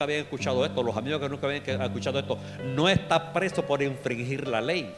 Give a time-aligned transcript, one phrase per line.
[0.00, 2.36] habían escuchado esto, los amigos que nunca habían escuchado esto,
[2.74, 4.92] no está preso por infringir la ley.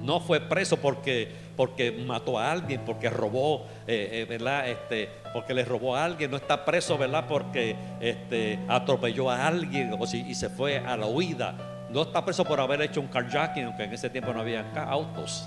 [0.00, 4.66] No fue preso porque, porque mató a alguien, porque robó, eh, eh, ¿verdad?
[4.70, 6.30] Este, porque le robó a alguien.
[6.30, 7.26] No está preso, ¿verdad?
[7.28, 11.54] Porque este, atropelló a alguien o si, y se fue a la huida.
[11.90, 15.46] No está preso por haber hecho un carjacking, aunque en ese tiempo no había autos.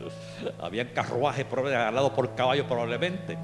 [0.60, 3.38] Habían carruajes alados por caballos probablemente.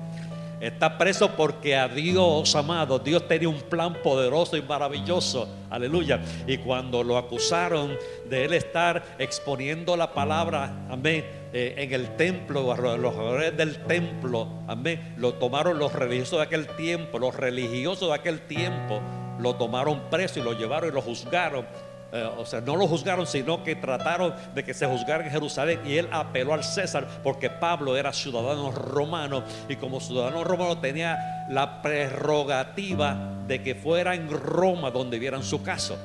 [0.61, 5.49] Está preso porque a Dios, amado, Dios tenía un plan poderoso y maravilloso.
[5.71, 6.21] Aleluya.
[6.49, 7.97] Y cuando lo acusaron
[8.29, 14.49] de él estar exponiendo la palabra, amén, eh, en el templo, los jugadores del templo,
[14.67, 19.01] amén, lo tomaron los religiosos de aquel tiempo, los religiosos de aquel tiempo,
[19.39, 21.67] lo tomaron preso y lo llevaron y lo juzgaron.
[22.11, 25.81] Eh, o sea, no lo juzgaron, sino que trataron de que se juzgara en Jerusalén.
[25.85, 31.47] Y él apeló al César porque Pablo era ciudadano romano y como ciudadano romano tenía
[31.51, 35.99] la prerrogativa de que fuera en Roma donde vieran su caso.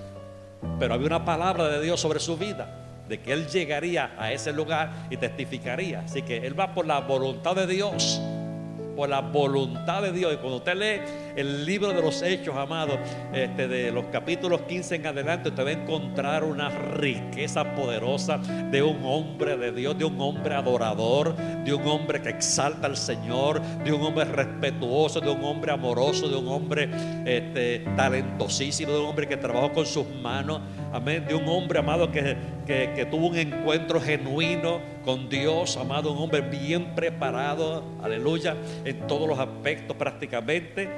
[0.80, 2.68] Pero había una palabra de Dios sobre su vida,
[3.08, 6.02] de que él llegaría a ese lugar y testificaría.
[6.02, 8.22] Así que él va por la voluntad de Dios
[8.96, 10.34] por la voluntad de Dios.
[10.34, 11.02] Y cuando usted lee
[11.36, 12.98] el libro de los Hechos, amado,
[13.34, 18.84] este, de los capítulos 15 en adelante, usted va a encontrar una riqueza poderosa de
[18.84, 23.62] un hombre de Dios, de un hombre adorador, de un hombre que exalta al Señor,
[23.84, 26.90] de un hombre respetuoso, de un hombre amoroso, de un hombre
[27.26, 30.62] este, talentosísimo, de un hombre que trabajó con sus manos.
[30.92, 31.26] Amén.
[31.28, 36.42] De un hombre amado que, que, tuvo un encuentro genuino con Dios, amado, un hombre
[36.42, 40.90] bien preparado, aleluya, en todos los aspectos prácticamente.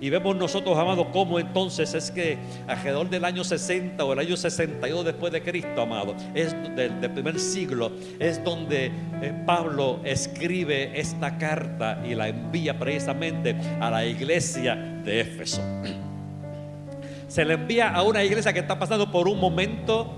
[0.00, 4.36] Y, vemos nosotros, amados, cómo entonces es que alrededor del año 60 o el año
[4.36, 8.86] 62 después de Cristo, amado, es del, primer siglo, es donde
[9.22, 15.62] eh, Pablo escribe esta carta y la envía precisamente a la iglesia de Éfeso.
[17.28, 20.16] Se le envía a una iglesia que está pasando por un momento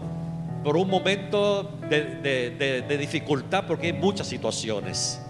[0.62, 5.20] por un momento de, dificultad porque hay muchas situaciones.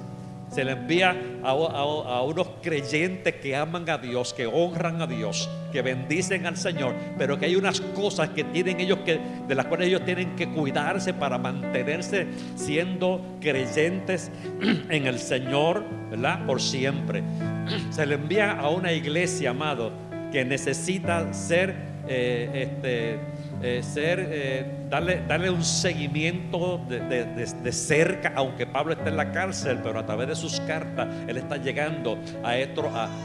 [0.52, 5.80] Se le envía a, unos creyentes que aman a Dios, que honran a Dios, que
[5.80, 9.18] bendicen al Señor, pero que hay unas cosas que tienen ellos que,
[9.48, 14.30] de las cuales ellos tienen que cuidarse para mantenerse siendo creyentes
[14.90, 16.44] en el Señor, ¿verdad?
[16.44, 17.22] Por siempre.
[17.90, 19.90] Se le envía a una iglesia, amado,
[20.30, 21.74] que necesita ser
[22.08, 23.18] eh, este,
[23.62, 29.78] eh, ser, eh, darle, darle un seguimiento de, cerca, aunque Pablo esté en la cárcel,
[29.82, 32.50] pero a través de sus cartas él está llegando a,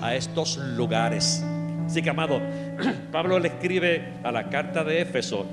[0.01, 1.43] a, estos lugares.
[1.85, 2.39] Así que, amado,
[3.11, 5.45] Pablo le escribe a la carta de Éfeso,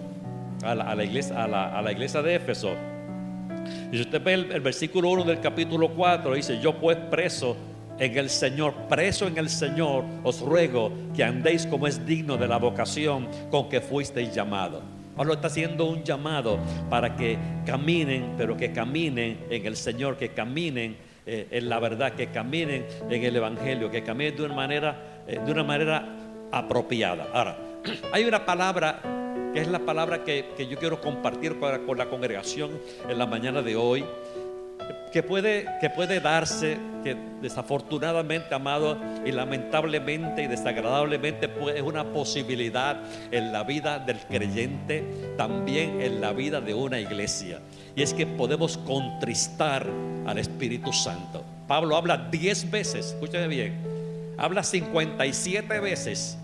[0.62, 2.75] a la, iglesia, a la, iglesia de Éfeso.
[3.91, 7.56] Y si usted ve el, el versículo 1 del capítulo 4, dice, yo pues preso
[7.99, 12.49] en el Señor, preso en el Señor, os ruego que andéis como es digno de
[12.49, 14.82] la vocación con que fuisteis llamado.
[15.16, 16.59] Pablo está haciendo un llamado
[16.91, 22.15] para que caminen, pero que caminen en el Señor, que caminen eh, en la verdad,
[22.15, 26.04] que caminen en el Evangelio, que caminen de una manera, eh, de una manera
[26.50, 27.28] apropiada.
[27.33, 27.56] Ahora,
[28.12, 29.00] hay una palabra
[29.54, 32.72] que es la palabra que, yo quiero compartir con la congregación
[33.09, 34.04] en la mañana de hoy
[35.14, 43.00] que puede, que puede darse, que desafortunadamente, amado, y lamentablemente y desagradablemente es una posibilidad
[43.30, 45.04] en la vida del creyente,
[45.36, 47.60] también en la vida de una iglesia.
[47.94, 49.86] Y es que podemos contristar
[50.26, 51.44] al Espíritu Santo.
[51.69, 53.74] Pablo habla 10 veces, escúchame bien,
[54.36, 56.36] habla 57 veces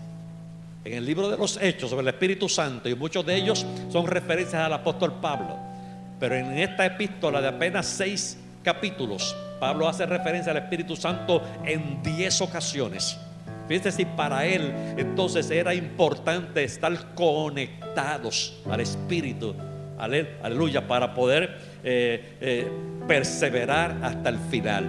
[0.85, 4.07] en el libro de los Hechos sobre el Espíritu Santo y muchos de ellos son
[4.07, 5.57] referencias al apóstol Pablo.
[6.21, 12.01] Pero en esta epístola de apenas seis capítulos, Pablo hace referencia al Espíritu Santo en
[12.01, 13.17] diez ocasiones.
[13.67, 19.55] Fíjense si para él entonces era importante estar conectados al Espíritu,
[19.97, 22.71] aleluya, para poder eh, eh,
[23.07, 24.85] perseverar hasta el final.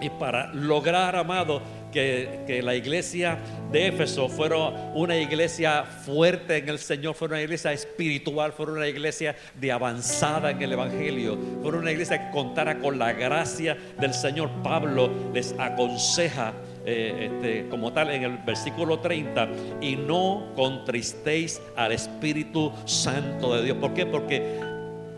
[0.00, 3.38] Y para lograr, amado, que, la iglesia
[3.70, 4.56] de Éfeso fuera
[4.94, 10.50] una iglesia fuerte en el Señor, fuera una iglesia espiritual, fuera una iglesia de avanzada
[10.50, 14.50] en el Evangelio, fuera una iglesia que contara con la gracia del Señor.
[14.62, 16.52] Pablo les aconseja
[16.84, 19.48] eh, este, como tal en el versículo 30,
[19.80, 23.76] y no contristéis al Espíritu Santo de Dios.
[23.78, 24.06] ¿Por qué?
[24.06, 24.60] Porque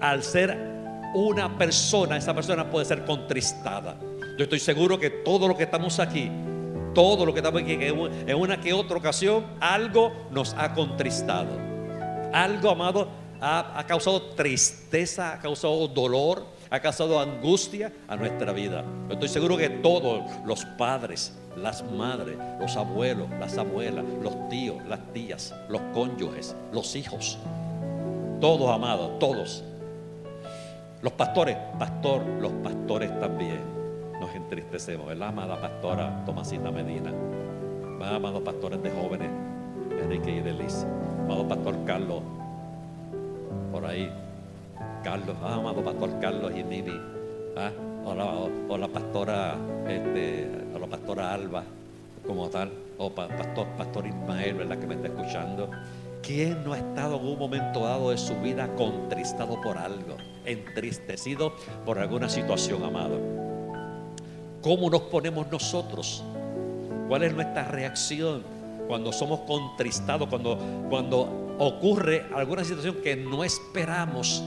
[0.01, 0.57] al ser
[1.15, 3.97] una persona, esa persona puede ser contristada.
[4.37, 6.29] Yo estoy seguro que todos los que estamos aquí
[6.95, 11.51] todo lo que estamos aquí, en una que otra ocasión, algo nos ha contristado.
[12.33, 13.09] Algo, amado,
[13.41, 18.85] ha, causado tristeza, ha causado dolor, ha causado angustia a nuestra vida.
[19.11, 25.01] estoy seguro que todos los padres, las madres, los abuelos, las abuelas, los tíos, las
[25.13, 27.39] tías, los cónyuges, los hijos.
[28.41, 29.63] Todos, amados, todos.
[31.03, 33.84] Los pastores, pastor, los pastores también
[34.21, 37.13] nos entristecemos, ¿verdad, amada pastora Tomasita Medina?
[38.01, 39.31] Amados pastores de jóvenes,
[40.03, 40.87] Enrique y Delice.
[41.25, 42.23] Amado pastor Carlos,
[43.73, 44.11] por ahí.
[45.03, 47.01] Carlos, ah, amado pastor Carlos y Mimi.
[47.57, 47.71] ¿ah?
[48.05, 49.57] O, la, pastora,
[49.89, 51.65] este, o la pastora Alba,
[52.27, 52.71] como tal.
[52.99, 54.79] O pastor, pastor Ismael, ¿verdad?
[54.79, 55.71] Que me está escuchando.
[56.23, 60.17] ¿Quién no ha estado en un momento dado de su vida contristado por algo?
[60.45, 63.44] Entristecido por alguna situación, amado.
[64.65, 66.25] ¿Cómo nos ponemos nosotros?
[67.07, 68.43] ¿Cuál es nuestra reacción
[68.89, 70.59] cuando somos contristados, cuando,
[70.89, 74.43] cuando ocurre alguna situación que no esperamos?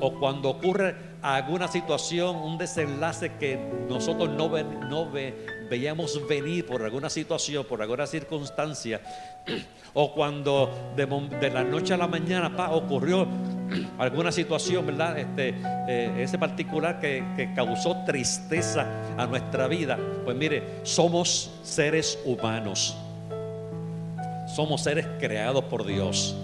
[0.00, 3.58] O cuando ocurre alguna situación, un desenlace que
[3.90, 4.48] nosotros no,
[4.88, 5.10] no
[5.72, 9.00] veíamos venir por alguna situación, por alguna circunstancia,
[9.94, 13.26] o cuando de, la noche a la mañana ocurrió
[13.98, 15.18] alguna situación, ¿verdad?
[15.18, 15.54] Este,
[15.88, 17.22] eh, ese particular que,
[17.56, 18.86] causó tristeza
[19.16, 22.94] a nuestra vida, pues mire, somos seres humanos,
[24.54, 26.36] somos seres creados por Dios.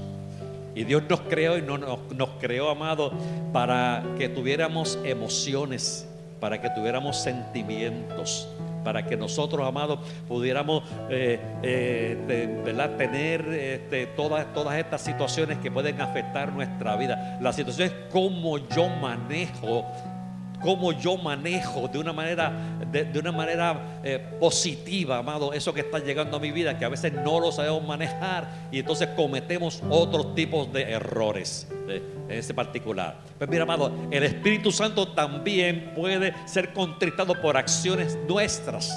[0.74, 3.12] Y Dios nos creó y no, nos, nos creó, amado,
[3.52, 6.08] para que tuviéramos emociones,
[6.40, 8.48] para que tuviéramos sentimientos
[8.84, 16.00] para que nosotros, amados, pudiéramos eh, eh, tener este, todas, todas estas situaciones que pueden
[16.00, 17.38] afectar nuestra vida.
[17.40, 19.84] La situación es cómo yo manejo
[20.60, 22.52] cómo yo manejo de una manera,
[22.90, 26.88] de, una manera eh, positiva, amado, eso que está llegando a mi vida, que a
[26.88, 33.16] veces no lo sabemos manejar y entonces cometemos otros tipos de errores en ese particular.
[33.36, 38.92] Pues mira, amado, el Espíritu Santo también puede ser contristado por acciones nuestras.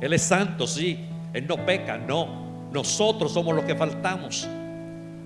[0.00, 1.06] Él es santo, sí.
[1.32, 2.68] Él no peca, no.
[2.72, 4.48] Nosotros somos los que faltamos.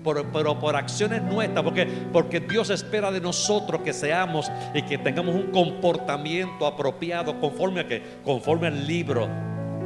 [0.03, 5.35] pero por acciones nuestras, porque, porque Dios espera de nosotros que seamos y que tengamos
[5.35, 9.29] un comportamiento apropiado conforme a que, conforme al libro,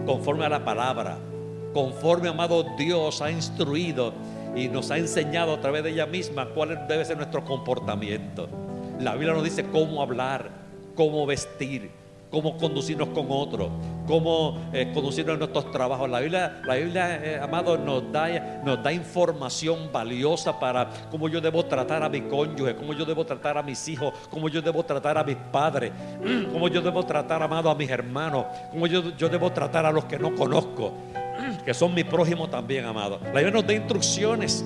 [0.06, 1.18] conforme a la palabra,
[1.74, 4.14] conforme amado Dios ha instruido
[4.58, 8.50] y nos ha enseñado a través de ella misma cuál debe ser nuestro comportamiento.
[9.00, 10.50] La Biblia nos dice cómo hablar,
[10.96, 11.92] cómo vestir,
[12.32, 13.70] cómo conducirnos con otros,
[14.08, 16.10] cómo eh, conducirnos en nuestros trabajos.
[16.10, 17.42] La Biblia, la Biblia eh,
[17.86, 22.94] nos da, nos da información valiosa para cómo yo debo tratar a mi cónyuge, cómo
[22.94, 25.92] yo debo tratar a mis hijos, cómo yo debo tratar a mis padres,
[26.52, 30.06] cómo yo debo tratar, amado, a mis hermanos, cómo yo, yo debo tratar a los
[30.06, 30.94] que no conozco
[31.66, 33.20] que son mi prójimo también, amado.
[33.24, 34.66] La Biblia nos da instrucciones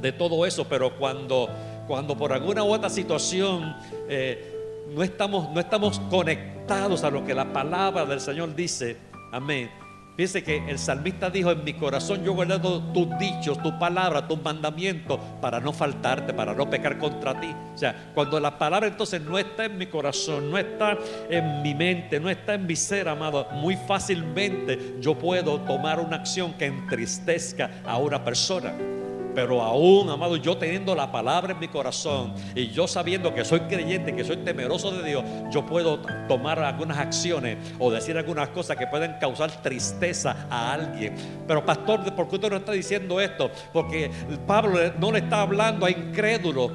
[0.00, 1.48] de todo eso, pero cuando,
[1.86, 3.76] cuando por alguna u otra situación
[4.08, 8.96] eh, no, estamos, no estamos conectados a lo que la palabra del Señor dice,
[9.32, 9.77] amén
[10.18, 12.58] Fíjense que el salmista dijo, en mi corazón yo he
[12.92, 17.54] tus dichos, tu palabra, tus mandamientos, para no faltarte, para no pecar contra ti.
[17.72, 20.98] O sea, cuando la palabra entonces no está en mi corazón, no está
[21.30, 26.16] en mi mente, no está en mi ser, amado, muy fácilmente yo puedo tomar una
[26.16, 28.97] acción que entristezca a una persona.
[29.38, 33.60] Pero aún, amado, yo teniendo la palabra en mi corazón y yo sabiendo que soy
[33.60, 38.76] creyente, que soy temeroso de Dios, yo puedo tomar algunas acciones o decir algunas cosas
[38.76, 41.14] que pueden causar tristeza a alguien.
[41.46, 43.48] Pero pastor, ¿por qué usted no está diciendo esto?
[43.72, 44.10] Porque
[44.44, 46.72] Pablo no le está hablando a incrédulos.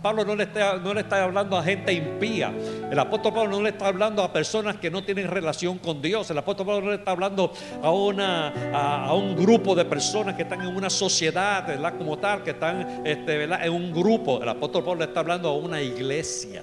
[0.00, 2.50] Pablo no le está, no le está hablando a gente impía.
[2.90, 6.30] El apóstol Pablo no le está hablando a personas que no tienen relación con Dios.
[6.30, 10.44] El apóstol Pablo no le está hablando a, una, a un grupo de personas que
[10.44, 11.57] están en una sociedad
[11.98, 14.42] como tal, que están este, en un grupo.
[14.42, 16.62] El apóstol Pablo está hablando a una iglesia.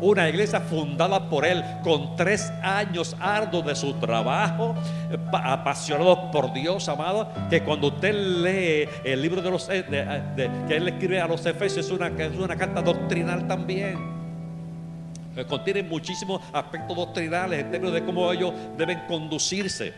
[0.00, 4.74] Una iglesia fundada por él con tres años arduos de su trabajo,
[5.32, 7.28] apasionados por Dios, amado.
[7.48, 9.84] Que cuando usted lee el libro de los eh,
[10.68, 14.14] que él escribe a los Efesios, es una, es una carta doctrinal también
[15.42, 19.92] contiene muchísimos aspectos doctrinales en términos de cómo ellos deben conducirse.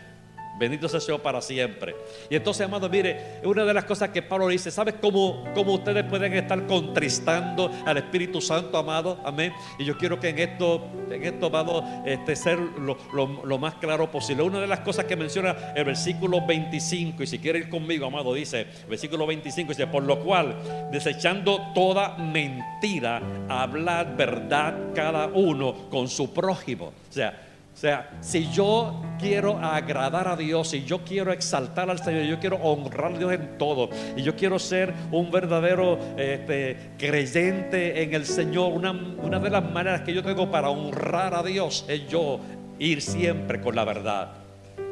[0.59, 1.95] Bendito sea Señor para siempre.
[2.31, 6.05] Y entonces, amado, mire, una de las cosas que Pablo dice, ¿sabes cómo, cómo ustedes
[6.05, 9.19] pueden estar contristando al Espíritu Santo, amado?
[9.25, 9.53] Amén.
[9.79, 14.43] Y yo quiero que en esto, en esto, amado, este, ser lo, más claro posible.
[14.43, 18.33] Una de las cosas que menciona el versículo 25, y si quiere ir conmigo, amado,
[18.35, 20.57] dice, versículo 25, dice, por lo cual,
[20.91, 26.93] desechando toda mentira, hablar verdad cada uno con su prójimo.
[27.09, 27.46] O sea,
[27.77, 32.41] o sea, si yo quiero agradar a Dios, si yo quiero exaltar al Señor, yo
[32.41, 38.15] quiero honrar a Dios en todo, y yo quiero ser un verdadero este, creyente en
[38.15, 42.41] el Señor, una, de las maneras que yo tengo para honrar a Dios es yo
[42.79, 44.33] ir siempre con la verdad.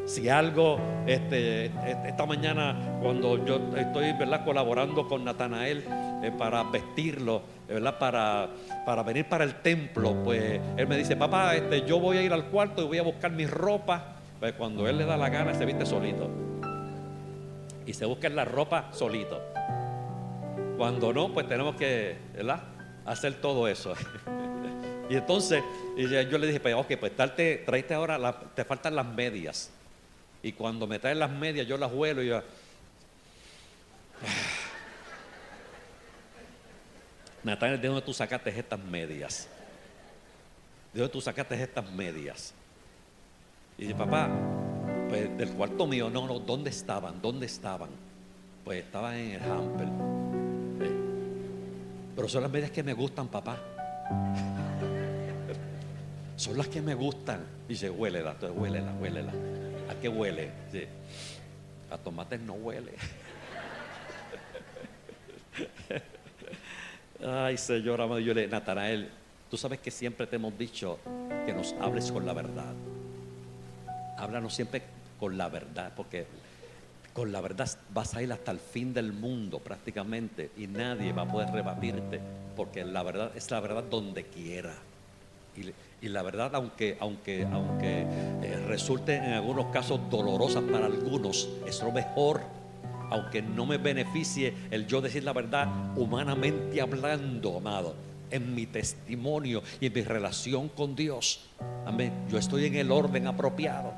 [0.04, 1.70] Si algo, este,
[2.06, 4.14] esta mañana cuando yo estoy
[4.44, 5.84] colaborando con Natanael
[6.25, 7.99] eh, para vestirlo, ¿verdad?
[7.99, 8.49] Para,
[8.87, 12.33] para venir para el templo, pues él me dice, papá, este, yo voy a ir
[12.33, 14.16] al cuarto y voy a buscar mi ropa.
[14.40, 16.31] Pues cuando él le da la gana, se viste solito.
[17.87, 19.43] Y se busca la ropa solito.
[20.78, 22.62] Cuando no, pues tenemos que ¿verdad?
[23.04, 23.93] hacer todo eso.
[25.11, 25.62] y entonces
[25.97, 29.71] yo le dije, pues, ok, pues tráete ahora, te faltan las medias.
[30.43, 32.43] Y cuando me traen las medias, yo las huelo y yo.
[37.44, 39.46] Natalia, ¿de dónde tú sacaste estas medias?
[40.94, 42.54] ¿De dónde tú sacaste estas medias?
[43.76, 44.30] Y dice, papá,
[45.10, 47.20] pues del cuarto mío, no, no, ¿dónde estaban?
[47.20, 47.90] ¿Dónde estaban?
[48.64, 49.88] Pues estaban en el hamper.
[52.16, 53.58] Pero son las medias que me gustan, papá.
[56.36, 57.44] Son las que me gustan.
[57.68, 59.32] Y dice, huélela, huélela, huélela.
[59.88, 60.50] ¿A qué huele?
[61.90, 62.92] A tomates no huele.
[67.26, 69.09] Ay, Señor amado, yo le, Natanael,
[69.50, 70.99] tú sabes que siempre te hemos dicho
[71.47, 72.75] que nos hables con la verdad.
[74.19, 74.83] Háblanos siempre
[75.19, 76.26] con la verdad, porque
[77.14, 81.23] con la verdad vas a ir hasta el fin del mundo prácticamente y nadie va
[81.23, 82.21] a poder rebatirte,
[82.57, 84.75] porque la verdad es la verdad donde quiera.
[86.02, 88.02] Y, la verdad, aunque, aunque, aunque
[88.43, 92.43] eh, resulte en algunos casos dolorosa para algunos, es lo mejor.
[93.11, 97.94] Aunque no me beneficie el yo decir la verdad humanamente hablando, amado,
[98.30, 101.46] en mi testimonio y en mi relación con Dios.
[101.87, 102.12] Amén.
[102.30, 103.92] Yo estoy en el orden apropiado.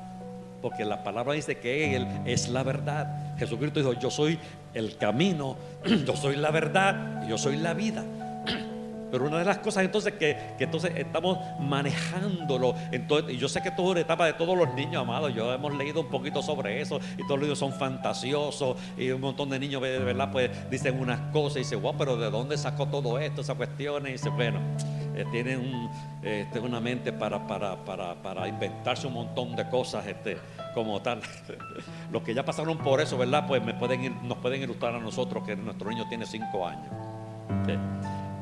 [0.61, 3.37] Porque la palabra dice que Él es la verdad.
[3.37, 4.39] Jesucristo dijo, yo soy
[4.73, 5.55] el camino,
[6.05, 8.03] yo soy la verdad yo soy la vida.
[9.11, 13.69] Pero una de las cosas entonces que, entonces estamos manejándolo, entonces, y yo sé que
[13.69, 16.81] esto es una etapa de todos los niños amados, yo hemos leído un poquito sobre
[16.81, 20.49] eso, y todos los niños son fantasiosos, y un montón de niños de verdad pues
[20.69, 24.09] dicen unas cosas y dicen, wow, pero ¿de dónde sacó todo esto, esas cuestiones?
[24.09, 24.59] Y dice, bueno,
[25.17, 25.89] eh, tienen
[26.21, 30.37] este, una mente para, para, para, para, inventarse un montón de cosas este,
[30.75, 31.21] como tal.
[32.11, 33.47] los que ya pasaron por eso, ¿verdad?
[33.47, 36.91] Pues me pueden, nos pueden ilustrar a nosotros que nuestro niño tiene cinco años.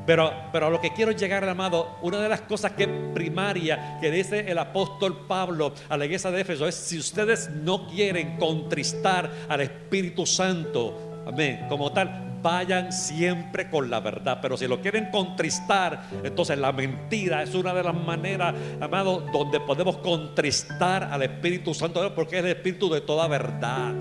[0.06, 4.10] Pero, pero a lo que quiero llegar, amado, una de las cosas que primaria que
[4.10, 9.28] dice el apóstol Pablo a la iglesia de Éfeso es: si ustedes no quieren contristar
[9.48, 14.38] al Espíritu Santo, amén, como tal, vayan siempre con la verdad.
[14.40, 19.58] Pero si lo quieren contristar, entonces la mentira es una de las maneras, amado, donde
[19.58, 23.92] podemos contristar al Espíritu Santo, porque es el Espíritu de toda verdad.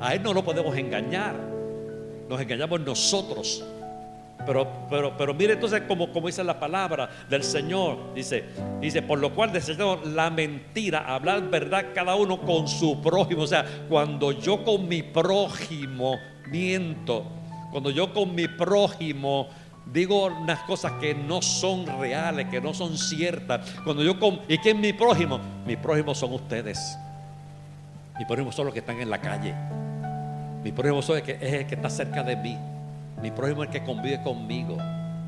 [0.00, 1.34] A Él no lo podemos engañar,
[2.30, 3.62] nos engañamos nosotros.
[4.44, 8.14] Pero, pero, pero mire entonces como, como dice la palabra del Señor.
[8.14, 8.44] Dice,
[8.80, 13.42] dice, por lo cual desechamos la mentira, hablar verdad cada uno con su prójimo.
[13.42, 17.24] O sea, cuando yo con mi prójimo miento,
[17.70, 19.48] cuando yo con mi prójimo
[19.92, 23.68] digo unas cosas que no son reales, que no son ciertas.
[23.84, 25.40] Cuando yo con, ¿y quién es mi prójimo?
[25.66, 26.98] Mi prójimo son ustedes.
[28.18, 29.54] Mi prójimo son los que están en la calle.
[30.62, 32.75] Mi prójimo que, es el que está cerca de mí.
[33.22, 34.76] Mi prójimo es el que convive conmigo.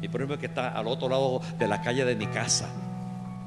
[0.01, 2.69] Mi prójimo es el que está al otro lado de la calle de mi casa.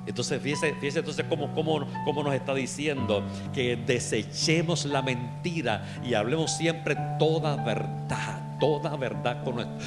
[0.06, 6.16] Entonces, fíjese, fíjese entonces cómo, cómo, cómo, nos está diciendo que desechemos la mentira y
[6.16, 9.78] hablemos siempre toda verdad, toda verdad con nuestro,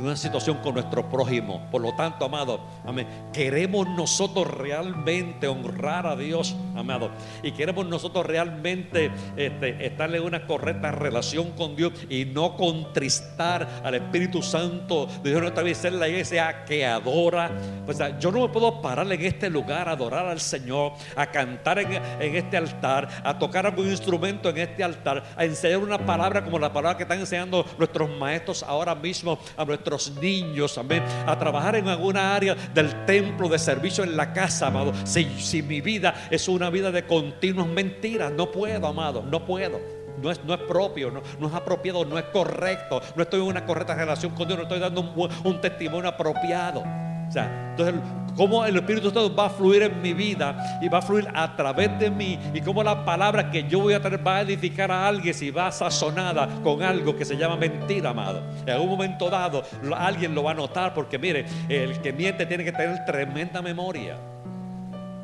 [0.00, 1.66] una situación con nuestro prójimo.
[1.70, 7.10] Por lo tanto, amado, amén, queremos nosotros realmente honrar a Dios, amado,
[7.42, 13.68] y queremos nosotros realmente este, estarle en una correcta relación con Dios y no contristar
[13.84, 17.50] al Espíritu Santo de Dios nuestra vida, ser la iglesia que adora.
[17.84, 21.78] Pues, yo no me puedo parar en este lugar a adorar al Señor, a cantar
[21.78, 26.44] en, en este altar, a tocar algún instrumento en este altar, a enseñar una palabra
[26.44, 29.81] como la palabra que están enseñando nuestros maestros ahora mismo a nuestros
[30.20, 34.92] niños, amén, a trabajar en alguna área del templo de servicio en la casa, amado.
[35.04, 39.80] Si, si mi vida es una vida de continuas mentiras, no puedo, amado, no puedo.
[40.20, 43.00] No es, no es, propio, no, no, es apropiado, no es correcto.
[43.16, 46.84] No estoy en una correcta relación con Dios, no estoy dando un, un testimonio apropiado.
[47.32, 47.94] O sea, entonces,
[48.36, 51.56] cómo el Espíritu Santo va a fluir en mi vida y va a fluir a
[51.56, 54.92] través de mí y cómo la palabra que yo voy a tener va a edificar
[54.92, 58.42] a alguien si va sazonada con algo que se llama mentira, amado.
[58.66, 59.62] En algún momento dado,
[59.96, 64.18] alguien lo va a notar porque, mire, el que miente tiene que tener tremenda memoria.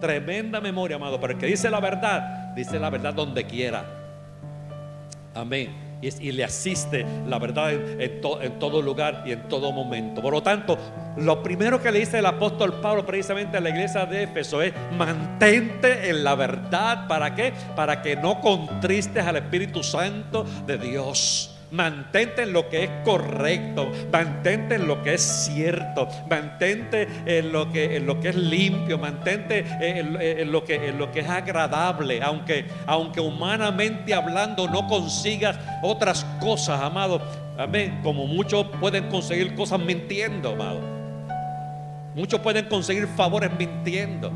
[0.01, 1.21] Tremenda memoria, amado.
[1.21, 3.85] Pero el que dice la verdad, dice la verdad donde quiera.
[5.35, 5.88] Amén.
[6.01, 10.23] Y, le asiste la verdad en, en, todo lugar y en todo momento.
[10.23, 10.79] Por lo tanto,
[11.17, 14.73] lo primero que le dice el apóstol Pablo precisamente a la iglesia de Éfeso es
[14.97, 17.09] mantente en la verdad.
[17.09, 17.53] ¿Para qué?
[17.75, 21.58] Para que no contristes al Espíritu Santo de Dios.
[21.71, 27.71] Mantente en lo que es correcto, mantente en lo que es cierto, mantente en lo
[27.71, 32.23] que, en lo que es limpio, mantente en, lo que, en lo que es agradable,
[32.23, 37.21] aunque, aunque humanamente hablando no consigas otras cosas, amado.
[37.59, 38.01] Amén.
[38.03, 40.81] Como muchos pueden conseguir cosas mintiendo, amado.
[42.15, 44.31] Muchos pueden conseguir favores mintiendo.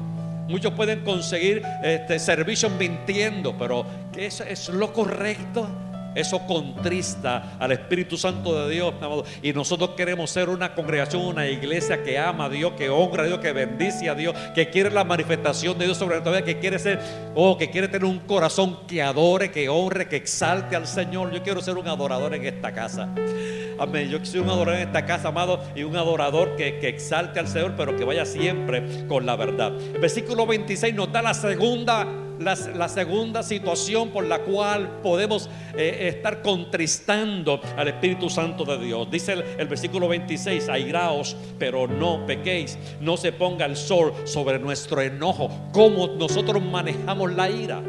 [0.48, 3.86] Muchos pueden conseguir este, servicios mintiendo, pero
[4.16, 5.68] eso es lo correcto.
[6.14, 8.94] Eso contrista al Espíritu Santo de Dios,
[9.42, 13.26] Y nosotros queremos ser una congregación, una iglesia que ama a Dios, que honra a
[13.26, 16.58] Dios, que bendice a Dios, que quiere la manifestación de Dios sobre la vida, que
[16.58, 17.00] quiere ser,
[17.34, 21.32] oh, que quiere tener un corazón que adore, que honre, que exalte al Señor.
[21.32, 23.08] Yo quiero ser un adorador en esta casa.
[23.78, 24.08] Amén.
[24.08, 27.48] Yo soy un adorador en esta casa, amado, y un adorador que, que exalte al
[27.48, 29.72] Señor, pero que vaya siempre con la verdad.
[30.00, 36.42] Versículo 26 nos da la segunda la, segunda situación por la cual podemos eh, estar
[36.42, 39.10] contristando al Espíritu Santo de Dios.
[39.10, 45.00] Dice el, versículo 26, airaos, pero no pequéis, no se ponga el sol sobre nuestro
[45.00, 45.50] enojo.
[45.72, 47.82] ¿Cómo nosotros manejamos la ira?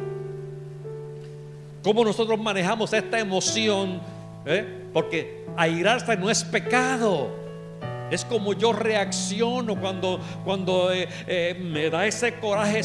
[1.83, 3.99] ¿Cómo nosotros manejamos esta emoción?
[4.45, 4.85] ¿Eh?
[4.93, 7.42] Porque airarse no es pecado.
[8.13, 12.81] Es como yo reacciono cuando, cuando eh, eh, me da ese coraje.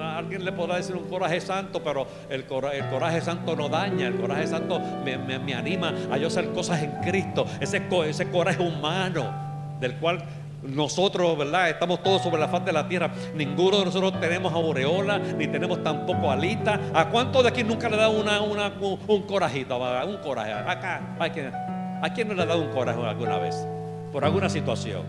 [0.00, 4.06] alguien le podrá decir un coraje santo, pero el, coraje santo no daña.
[4.06, 7.46] El coraje santo me, anima a yo hacer cosas en Cristo.
[7.60, 7.82] Ese,
[8.30, 10.22] coraje humano del cual
[10.62, 11.70] nosotros, ¿verdad?
[11.70, 13.12] Estamos todos sobre la faz de la tierra.
[13.34, 16.78] Ninguno de nosotros tenemos aureola, ni tenemos tampoco alita.
[16.94, 19.78] ¿A cuántos de aquí nunca le da una, un, corajito?
[19.78, 20.52] Un coraje.
[20.52, 23.66] Acá, ¿a quién no le ha dado un coraje alguna vez?
[24.12, 25.02] Por alguna situación,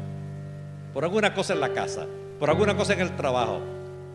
[0.94, 2.06] por alguna cosa en la casa,
[2.40, 3.60] por alguna cosa en el trabajo,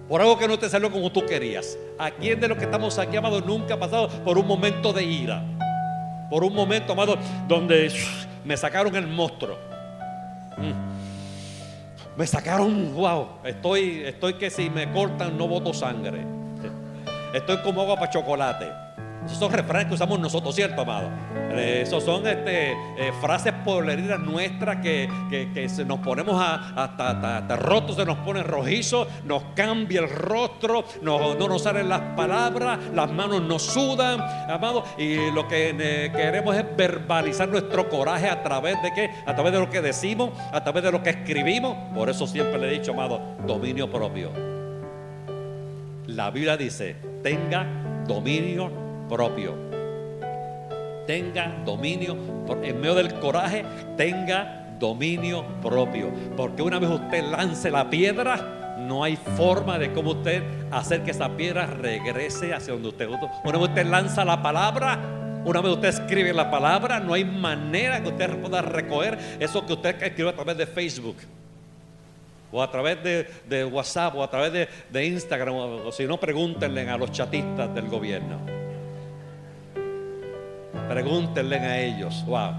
[0.09, 1.78] por algo que no te salió como tú querías.
[1.99, 5.04] ¿A quién de los que estamos aquí, amado, nunca ha pasado por un momento de
[5.04, 5.42] ira?
[6.30, 7.16] Por un momento, amado,
[7.47, 7.92] donde
[8.44, 9.57] me sacaron el monstruo.
[10.57, 12.16] Mm.
[12.16, 16.27] Me sacaron, wow, estoy, estoy que si me cortan no boto sangre.
[17.33, 18.88] Estoy como agua para chocolate.
[19.28, 21.10] Esos son refranes que usamos nosotros, ¿cierto, amado?
[21.50, 25.06] Eh, esos son este, eh, frases poleridas nuestras que,
[25.52, 31.34] que, se nos ponemos hasta, rotos, se nos pone rojizo, nos cambia el rostro, no,
[31.34, 34.18] no nos salen las palabras, las manos nos sudan,
[34.50, 34.82] amado.
[34.96, 39.10] Y lo que eh, queremos es verbalizar nuestro coraje a través de qué?
[39.26, 41.76] A través de lo que decimos, a través de lo que escribimos.
[41.94, 44.32] Por eso siempre le he dicho, amado, dominio propio.
[46.06, 47.66] La Biblia dice, tenga
[48.06, 49.55] dominio propio.
[51.07, 52.16] Tenga dominio,
[52.62, 53.64] en medio del coraje,
[53.97, 56.11] tenga dominio propio.
[56.37, 61.11] Porque una vez usted lance la piedra, no hay forma de cómo usted hacer que
[61.11, 63.09] esa piedra regrese hacia donde usted.
[63.09, 64.99] Una vez usted lanza la palabra,
[65.44, 69.73] una vez usted escribe la palabra, no hay manera que usted pueda recoger eso que
[69.73, 71.16] usted escribió a través de Facebook.
[72.51, 76.97] O a través de, WhatsApp, o a través de, Instagram, o si no, pregúntenle a
[76.97, 78.58] los chatistas del gobierno.
[80.88, 82.24] Pregúntenle a ellos.
[82.27, 82.53] Wow.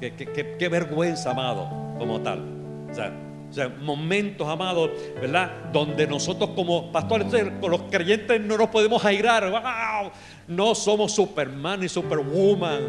[0.00, 2.42] Qué, vergüenza, amado, como tal.
[2.90, 5.70] O sea, momentos, amados, ¿verdad?
[5.72, 7.26] Donde nosotros como pastores,
[7.60, 9.48] con los creyentes no nos podemos airar.
[9.48, 10.10] ¡Wow!
[10.48, 12.80] No somos Superman ni Superwoman.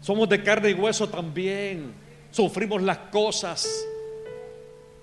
[0.00, 1.92] Somos de carne y hueso también.
[2.30, 3.68] Sufrimos las cosas.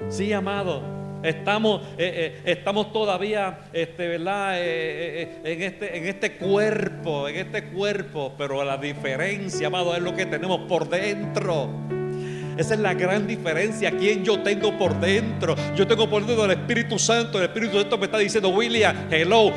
[0.10, 1.05] Sí, amado.
[1.26, 4.54] Estamos, eh, eh, estamos todavía este, ¿verdad?
[4.58, 10.16] Eh, en, este, en este cuerpo, en este cuerpo, pero la diferencia, amado, es lo
[10.16, 11.70] que tenemos por dentro.
[12.58, 13.92] Esa es la gran diferencia.
[13.92, 15.56] ¿Quién yo tengo por dentro?
[15.76, 17.40] Yo tengo por dentro el Espíritu Santo.
[17.40, 19.52] El Espíritu Santo me está diciendo, William, hello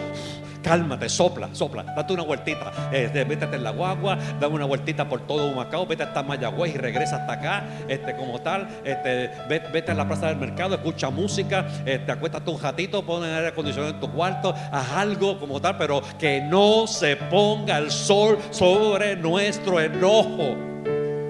[0.63, 5.27] cálmate, sopla, sopla, date una vueltita, eh, métete en la guagua, dame una vueltita por
[5.27, 9.95] todo Humacao, vete hasta Mayagüez y regresa hasta acá, este, como tal, este, vete, a
[9.95, 14.01] la plaza del mercado, escucha música, este, acuéstate un ratito, pon el aire acondicionado en
[14.01, 19.81] tu cuarto, haz algo como tal, pero que no se ponga el sol sobre nuestro
[19.81, 20.78] enojo.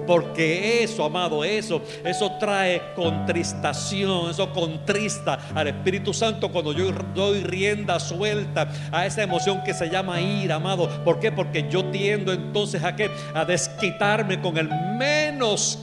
[0.09, 7.42] Porque eso, amado, eso, eso trae contristación, eso contrista al Espíritu Santo cuando yo doy
[7.42, 10.88] rienda suelta a esa emoción que se llama ira, amado.
[11.05, 11.31] ¿Por qué?
[11.31, 13.11] Porque yo tiendo entonces a qué?
[13.35, 15.79] A desquitarme con el menos,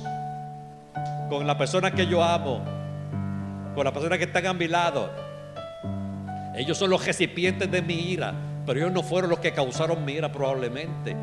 [1.30, 2.64] con la persona que yo amo,
[3.76, 5.08] con la persona que está a mi lado.
[6.56, 8.34] Ellos son los recipientes de mi ira,
[8.66, 11.16] pero ellos no fueron los que causaron mi ira probablemente.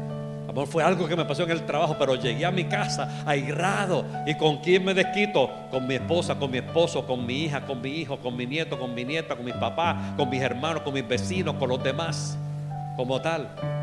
[0.66, 4.04] Fue algo que me pasó en el trabajo, pero llegué a mi casa airado.
[4.26, 5.50] ¿Y con quién me desquito?
[5.70, 8.78] Con mi esposa, con mi esposo, con mi hija, con mi hijo, con mi nieto,
[8.78, 12.36] con mi nieta, con mi papá, con mis hermanos, con mis vecinos, con los demás,
[12.96, 13.81] como tal.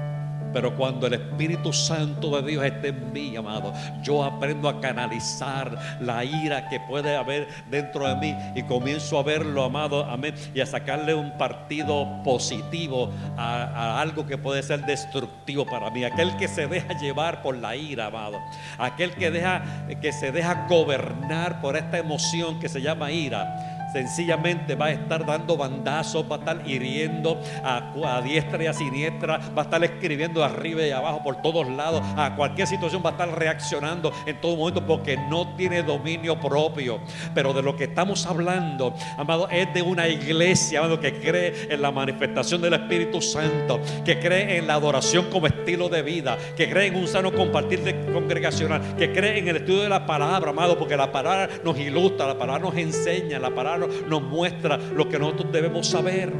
[0.54, 6.00] Pero cuando el Espíritu Santo de Dios esté en mí, amado, yo aprendo a canalizar
[6.02, 10.62] la ira que puede haber dentro de mí y comienzo a verlo, amado, amén, y
[10.62, 16.04] a sacarle un partido positivo a, algo que puede ser destructivo para mí.
[16.04, 18.38] Aquel que se deja llevar por la ira, amado.
[18.78, 19.64] Aquel que, deja,
[20.02, 25.26] que se deja gobernar por esta emoción que se llama ira sencillamente va a estar
[25.26, 30.44] dando bandazos, va a estar hiriendo a, diestra y a siniestra, va a estar escribiendo
[30.44, 34.56] arriba y abajo por todos lados, a cualquier situación va a estar reaccionando en todo
[34.56, 37.00] momento porque no tiene dominio propio.
[37.34, 41.82] Pero de lo que estamos hablando, amado, es de una iglesia, amado, que cree en
[41.82, 46.70] la manifestación del Espíritu Santo, que cree en la adoración como estilo de vida, que
[46.70, 47.80] cree en un sano compartir
[48.12, 52.28] congregacional, que cree en el estudio de la palabra, amado, porque la palabra nos ilustra,
[52.28, 56.32] la palabra nos enseña, la palabra nos muestra lo que nosotros debemos saber.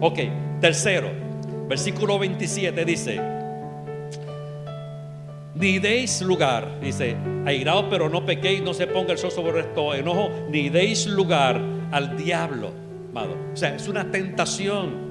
[0.00, 0.18] Ok,
[0.60, 1.10] tercero,
[1.68, 3.20] versículo 27 dice,
[5.54, 9.94] ni deis lugar, dice, airaos pero no pequéis, no se ponga el sol sobre esto
[9.94, 12.70] enojo, ni deis lugar al diablo,
[13.10, 13.36] amado.
[13.52, 15.07] O sea, es una tentación.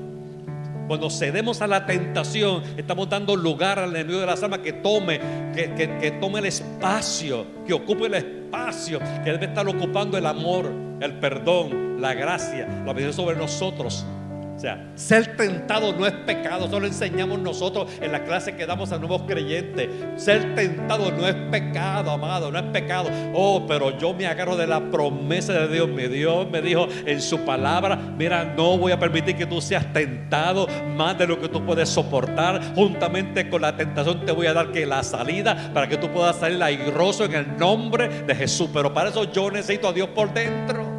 [0.88, 5.20] Cuando cedemos a la tentación, estamos dando lugar al enemigo de las almas que tome,
[5.54, 10.72] que, que, tome el espacio, que ocupe el espacio que debe estar ocupando el amor,
[11.02, 14.06] el perdón, la gracia, la bendición sobre nosotros.
[14.58, 18.66] O sea, ser tentado no es pecado, eso lo enseñamos nosotros en la clase que
[18.66, 19.88] damos a nuevos creyentes.
[20.16, 23.08] Ser tentado no es pecado, amado, no es pecado.
[23.36, 25.88] Oh, pero yo me agarro de la promesa de Dios.
[25.88, 29.94] Mi Dios me dijo en su palabra, mira, no voy a permitir que tú seas
[29.94, 30.66] tentado
[30.96, 32.60] más de lo que tú puedes soportar.
[32.74, 36.36] Juntamente con la tentación te voy a dar que la salida para que tú puedas
[36.36, 38.72] salir airoso en el nombre de Jesús.
[38.74, 40.97] Pero para eso yo necesito a Dios por dentro.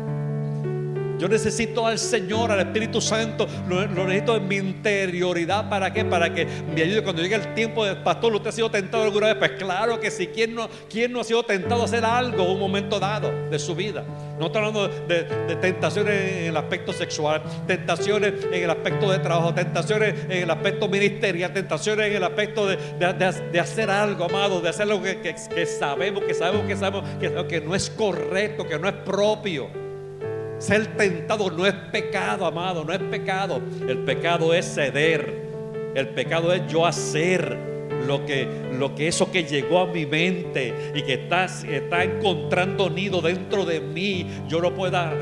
[1.18, 3.46] Yo necesito al Señor, al Espíritu Santo.
[3.68, 5.68] Lo, necesito en mi interioridad.
[5.68, 6.04] ¿Para qué?
[6.04, 8.34] Para que me ayude cuando llegue el tiempo del pastor.
[8.34, 9.36] ¿Usted ha sido tentado alguna vez?
[9.36, 10.28] Pues claro que sí.
[10.28, 13.58] ¿Quién no, quién no ha sido tentado a hacer algo en un momento dado de
[13.58, 14.04] su vida?
[14.38, 15.24] No estoy hablando de,
[15.60, 20.88] tentaciones en el aspecto sexual, tentaciones en el aspecto de trabajo, tentaciones en el aspecto
[20.88, 26.22] ministerial, tentaciones en el aspecto de, hacer algo, amado, de hacer algo que, que, sabemos,
[26.22, 29.87] que sabemos, que sabemos que, que no es correcto, que no es propio.
[30.58, 33.60] Ser tentado no es pecado, amado, no es pecado.
[33.88, 35.48] El pecado es ceder.
[35.94, 37.56] El pecado es yo hacer
[38.06, 42.90] lo que, lo que eso que llegó a mi mente y que está, está encontrando
[42.90, 45.14] nido dentro de mí, yo lo pueda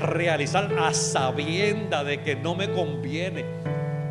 [0.00, 3.44] realizar a sabienda de que no me conviene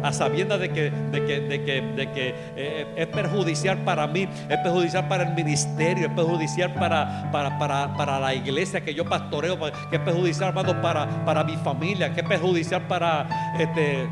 [0.03, 4.27] a sabiendas de que, de que, de que, de que eh, es perjudicial para mí,
[4.49, 9.05] es perjudicial para el ministerio, es perjudicial para, para, para, para la iglesia que yo
[9.05, 9.57] pastoreo,
[9.89, 14.07] que es perjudicial para, para mi familia, que es perjudicial para este,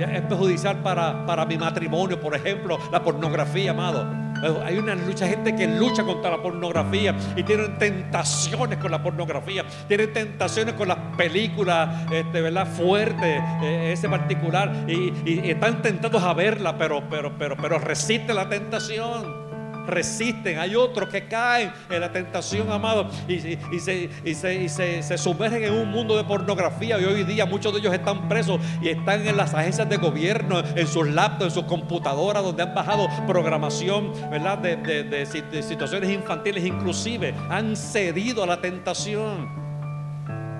[0.00, 4.25] es perjudicial para, para mi matrimonio, por ejemplo, la pornografía, amado.
[4.64, 9.64] Hay una lucha, gente que lucha contra la pornografía y tienen tentaciones con la pornografía,
[9.88, 12.66] tienen tentaciones con las películas, este, ¿verdad?
[12.66, 18.34] Fuertes, eh, ese particular, y, y, están tentados a verla, pero, pero, pero, pero resiste
[18.34, 19.45] la tentación
[19.86, 23.38] resisten, hay otros que caen en la tentación, amado, y,
[23.80, 26.98] se, se, sumergen en un mundo de pornografía.
[27.00, 30.62] Y hoy día muchos de ellos están presos y están en las agencias de gobierno,
[30.74, 34.58] en sus laptops, en sus computadoras, donde han bajado programación, ¿verdad?
[34.58, 39.66] De, de situaciones infantiles, inclusive han cedido a la tentación.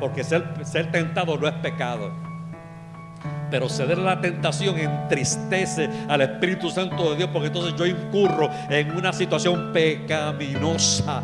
[0.01, 2.26] Porque ser, ser tentado no es pecado.
[3.51, 8.51] Pero ceder a la tentación entristece al Espíritu Santo de Dios porque entonces yo incurro
[8.69, 11.23] en una situación pecaminosa.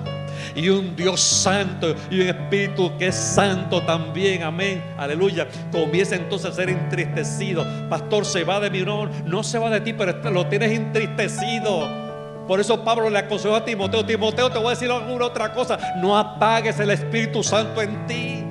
[0.55, 6.50] Y un Dios santo y un Espíritu que es santo también, amén, aleluya, comienza entonces
[6.50, 7.64] a ser entristecido.
[7.88, 12.02] Pastor, se va de mí, no, no se va de ti, pero lo tienes entristecido.
[12.46, 15.78] Por eso Pablo le aconsejó a Timoteo, Timoteo, te voy a decir alguna otra cosa,
[15.96, 18.44] no apagues el Espíritu Santo en ti.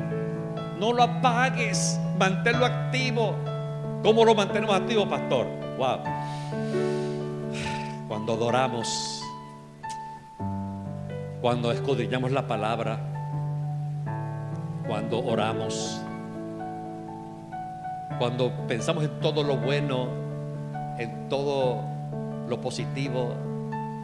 [0.79, 3.35] No lo apagues, manténlo activo.
[4.03, 5.47] ¿Cómo lo mantenemos activo, pastor?
[5.77, 5.99] Wow.
[8.07, 9.23] Cuando adoramos,
[11.41, 12.99] cuando escudriñamos la palabra,
[14.87, 16.01] cuando oramos,
[18.19, 20.07] cuando pensamos en todo lo bueno,
[20.97, 21.81] en todo
[22.47, 23.33] lo positivo,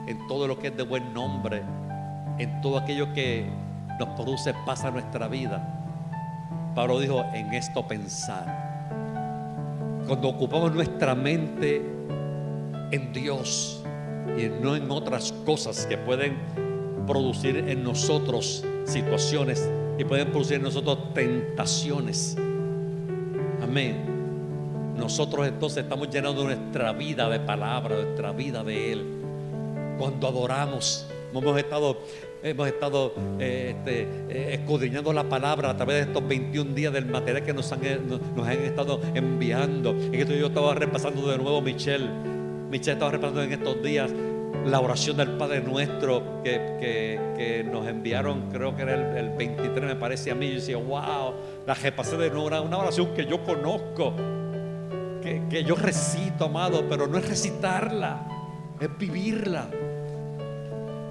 [0.08, 1.62] en todo lo que es de buen nombre,
[2.40, 3.48] en todo aquello que
[4.00, 5.77] nos produce paz a nuestra vida.
[6.78, 8.46] Pablo dijo, en esto pensar
[10.06, 11.82] cuando ocupamos nuestra mente
[12.92, 13.84] en Dios
[14.38, 16.38] y no en otras cosas que pueden
[17.08, 22.38] producir en nosotros situaciones y pueden producir en nosotros tentaciones.
[23.60, 24.94] Amén.
[24.96, 29.04] Nosotros entonces estamos llenando nuestra vida de palabra, nuestra vida de Él.
[29.98, 31.98] Cuando adoramos, hemos estado,
[32.50, 37.06] hemos estado eh, este, eh, escudriñando la palabra a través de estos 21 días del
[37.06, 39.96] material que nos han, nos han estado enviando.
[40.12, 42.08] Y esto yo estaba repasando de nuevo, Michelle.
[42.70, 44.12] Michelle estaba repasando en estos días
[44.66, 50.32] la oración del Padre Nuestro que, nos enviaron, creo que era el, 23, me parece
[50.32, 50.50] a mí.
[50.50, 51.34] Yo decía, wow,
[51.66, 54.14] la repasé de nuevo, una, oración que yo conozco,
[55.22, 58.28] que, que yo recito, amado, pero no es recitarla,
[58.80, 59.70] es vivirla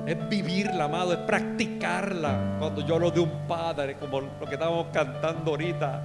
[0.07, 2.57] es vivirla, amado, es practicarla.
[2.59, 6.05] Cuando yo hablo de un padre, como lo que estábamos cantando ahorita,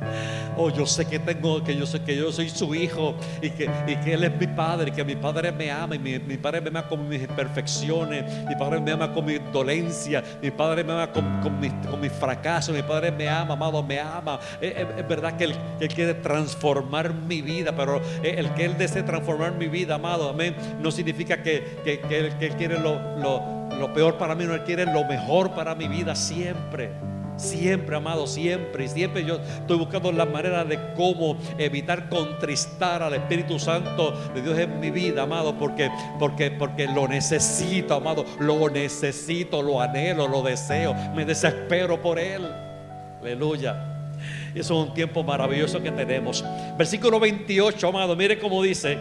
[0.58, 3.70] oh, yo sé que tengo, que yo sé que yo soy su hijo y que,
[4.04, 6.70] que él es mi padre, y que mi padre me ama y mi, padre me
[6.70, 11.12] ama con mis imperfecciones, mi padre me ama con mi dolencia, mi padre me ama
[11.12, 14.40] con, con, mis, con fracasos, mi padre me ama, amado, me ama.
[14.60, 15.56] Es, verdad que él,
[15.94, 20.90] quiere transformar mi vida, pero el que él desee transformar mi vida, amado, amén, no
[20.90, 25.04] significa que, que, él, quiere lo, lo lo peor para mí no Él quiere lo
[25.06, 26.92] mejor para mi vida siempre.
[27.38, 28.86] Siempre, amado, siempre.
[28.86, 34.42] Y siempre yo estoy buscando la manera de cómo evitar contristar al Espíritu Santo de
[34.42, 38.26] Dios en mi vida, amado, porque, porque, porque lo necesito, amado.
[38.40, 40.94] Lo necesito, lo anhelo, lo deseo.
[41.16, 42.46] Me desespero por Él.
[43.22, 43.88] Aleluya.
[44.54, 46.44] Eso es un tiempo maravilloso que tenemos.
[46.78, 48.98] Versículo 28, amado, mire cómo dice.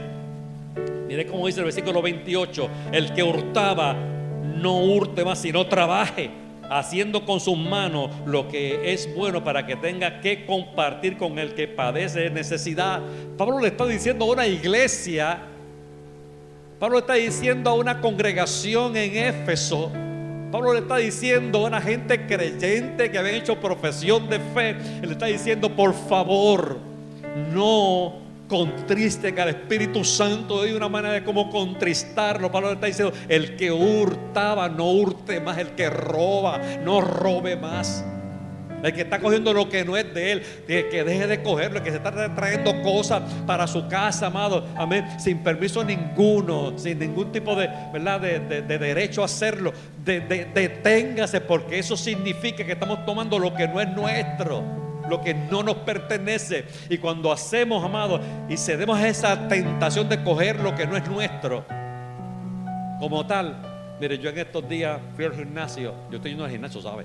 [1.09, 2.68] Mire cómo dice el versículo 28.
[2.92, 3.96] El que hurtaba
[4.42, 6.31] no hurte más, sino trabaje
[6.70, 11.55] haciendo con sus manos lo que es bueno para que tenga que compartir con el
[11.55, 13.03] que padece necesidad.
[13.37, 15.40] Pablo le está diciendo a una iglesia,
[16.79, 19.90] Pablo le está diciendo a una congregación en Éfeso,
[20.53, 25.12] Pablo le está diciendo a una gente creyente que habían hecho profesión de fe, le
[25.12, 26.79] está diciendo, por favor,
[27.53, 28.19] no
[28.51, 32.51] contristen al Espíritu Santo de una manera de cómo contristarlo.
[32.51, 38.05] Pablo está diciendo, el que hurtaba, no hurte más, el que roba, no robe más.
[38.83, 41.85] El que está cogiendo lo que no es de él, que deje de cogerlo, el
[41.85, 47.31] que se está trayendo cosas para su casa, amado, amén, sin permiso ninguno, sin ningún
[47.31, 48.21] tipo de, ¿verdad?
[48.21, 49.73] de, derecho a hacerlo.
[50.05, 55.62] deténgase, porque eso significa que estamos tomando lo que no es nuestro lo que no
[55.62, 56.64] nos pertenece.
[56.88, 61.07] Y cuando hacemos, amado, y cedemos a esa tentación de coger lo que no es
[61.09, 61.64] nuestro,
[62.99, 63.57] como tal,
[64.01, 67.05] mire, yo en estos días fui al gimnasio, yo estoy yendo al gimnasio, ¿sabe?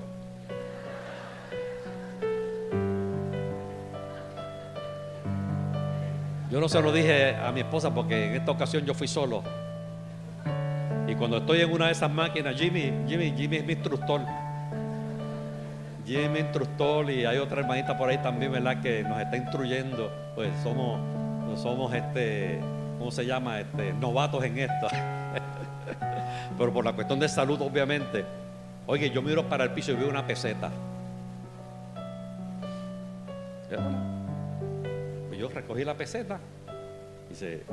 [6.51, 9.43] Yo no se lo dije a mi esposa porque en esta ocasión yo fui solo.
[11.07, 14.21] Y cuando estoy en una de esas máquinas, Jimmy, Jimmy, Jimmy es mi instructor.
[16.05, 18.81] Jimmy instructor y hay otra hermanita por ahí también, ¿verdad?
[18.81, 20.11] Que nos está instruyendo.
[20.35, 20.99] Pues somos,
[21.59, 22.59] somos este,
[22.99, 23.59] ¿cómo se llama?
[23.59, 24.87] Este, novatos en esto.
[26.57, 28.23] Pero por la cuestión de salud, obviamente.
[28.85, 30.69] Oye, yo miro para el piso y veo una peseta.
[35.27, 36.39] Pues yo recogí la peseta.
[37.25, 37.63] Y dice,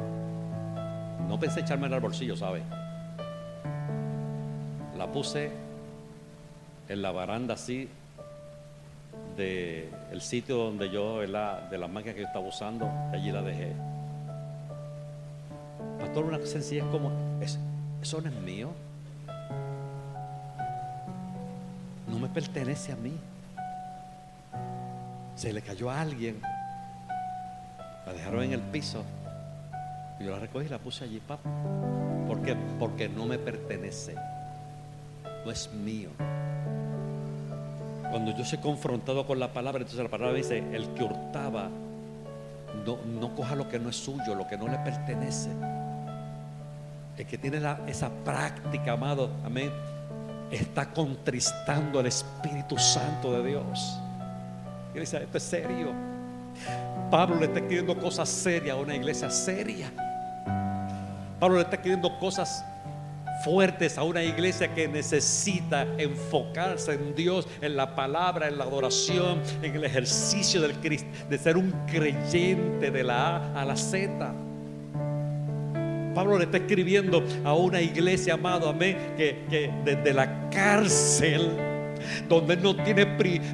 [1.29, 2.63] no pensé echarme en el bolsillo, ¿sabe?
[4.97, 5.51] La puse
[6.89, 7.91] en la baranda así
[9.37, 13.73] del sitio donde yo, de la máquina que yo estaba usando, allí la dejé.
[15.99, 18.73] Pastor, una sencilla es como, eso no es mío.
[22.09, 23.13] No me pertenece a mí.
[25.35, 26.41] Se le cayó a alguien.
[28.07, 29.05] La dejaron en el piso.
[30.21, 31.49] Yo la recogí y la puse allí, papá.
[32.27, 32.41] ¿Por
[32.79, 34.15] Porque no me pertenece.
[35.45, 36.11] No es mío.
[38.13, 41.71] Cuando yo soy confrontado con la palabra, entonces la palabra dice, el que hurtaba,
[42.85, 45.49] no, coja lo que no es suyo, lo que no le pertenece.
[47.17, 49.73] El que tiene esa práctica, amado, amén,
[50.51, 53.99] está contristando al Espíritu Santo de Dios.
[54.95, 55.93] Y dice, esto es serio.
[57.11, 59.91] Pablo le está escribiendo cosas serias a una iglesia seria.
[61.41, 62.63] Pablo le está escribiendo cosas
[63.45, 69.41] fuertes a una iglesia que necesita enfocarse en Dios, en la palabra, en la adoración,
[69.63, 70.73] en el ejercicio del
[71.29, 74.35] de ser un creyente de la A a la Z.
[76.15, 81.72] Pablo le está escribiendo a una iglesia, amado, amén, que, que desde la cárcel
[82.29, 83.07] donde él no tiene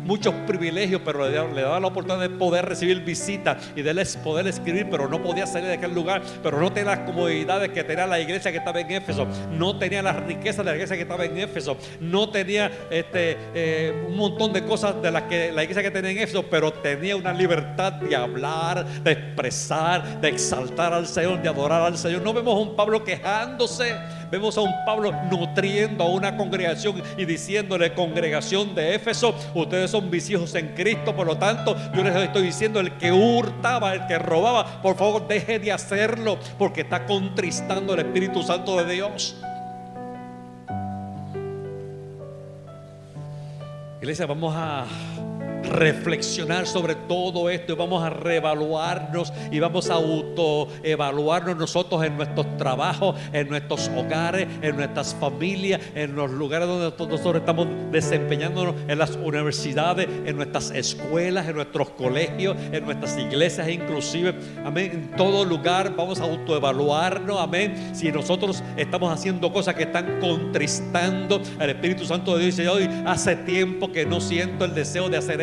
[0.05, 4.89] muchos privilegios, pero le, daba la oportunidad de poder recibir visitas y de poder escribir,
[4.91, 8.21] pero no podía salir de aquel lugar, pero no tenía las comodidades que tenía la
[8.21, 11.39] iglesia que estaba en Éfeso, no tenía las riquezas de la iglesia que estaba en
[11.39, 15.91] Éfeso, no tenía este, eh, un montón de cosas de las que la iglesia que
[15.91, 21.43] tenía en Éfeso, pero tenía una libertad de hablar, de expresar, de exaltar al Señor,
[21.43, 22.23] de adorar al Señor.
[22.23, 23.95] No vemos a un Pablo quejándose,
[24.31, 30.11] vemos a un Pablo nutriendo a una congregación y diciéndole, congregación de Éfeso, ustedes son
[30.11, 34.07] mis hijos en Cristo, por lo tanto, yo les estoy diciendo, el que hurtaba, el
[34.07, 39.37] que robaba, por favor, deje de hacerlo, porque está contristando el Espíritu Santo de Dios.
[44.01, 44.87] Iglesia, vamos a
[45.63, 52.57] reflexionar sobre todo esto y vamos a reevaluarnos y vamos a autoevaluarnos nosotros en nuestros
[52.57, 58.99] trabajos, en nuestros hogares, en nuestras familias, en los lugares donde nosotros estamos desempeñándonos, en
[58.99, 64.35] las universidades, en nuestras escuelas, en nuestros colegios, en nuestras iglesias inclusive.
[64.65, 64.91] Amén.
[64.93, 67.39] En todo lugar vamos a autoevaluarnos.
[67.41, 67.91] Amén.
[67.95, 72.89] Si nosotros estamos haciendo cosas que están contristando al Espíritu Santo de Dios y hoy
[73.07, 75.41] hace tiempo que no siento el deseo de hacer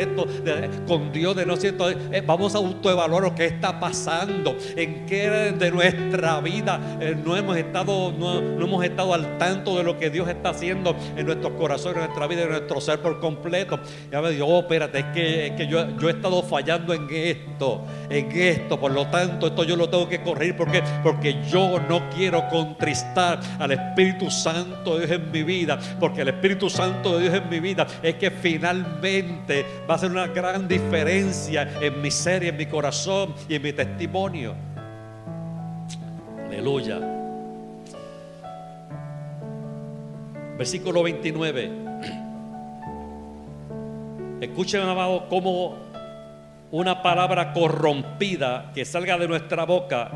[0.88, 5.72] con Dios, de no cierto, eh, vamos a autoevaluar que está pasando, en qué de
[5.72, 10.28] nuestra vida eh, no hemos estado, no, hemos estado al tanto de lo que Dios
[10.28, 13.80] está haciendo en nuestros corazones, en nuestra vida, en nuestro ser por completo.
[14.12, 17.82] Ya me digo, oh, espérate, es que, que yo, yo he estado fallando en esto,
[18.10, 22.10] en esto, por lo tanto, esto yo lo tengo que corregir porque, porque yo no
[22.10, 27.24] quiero contristar al Espíritu Santo de Dios en mi vida, porque el Espíritu Santo de
[27.24, 32.12] Dios en mi vida es que finalmente va a ser una gran diferencia en mi
[32.12, 34.54] ser y en mi corazón y en mi testimonio.
[36.48, 37.00] Aleluya.
[40.58, 41.72] Versículo 29.
[44.42, 45.76] Escuchen, amado, cómo
[46.72, 50.12] una palabra corrompida que salga de nuestra boca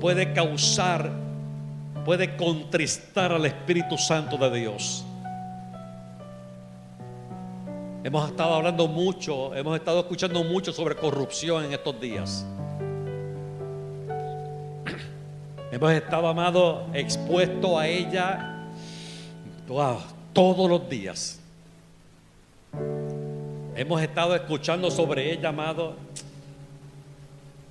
[0.00, 1.10] puede causar,
[2.04, 5.04] puede contristar al Espíritu Santo de Dios.
[8.06, 12.46] Hemos estado hablando mucho, hemos estado escuchando mucho sobre corrupción en estos días.
[15.72, 18.68] Hemos estado, amado, expuesto a ella
[20.32, 21.40] todos los días.
[23.74, 25.96] Hemos estado escuchando sobre ella, amado,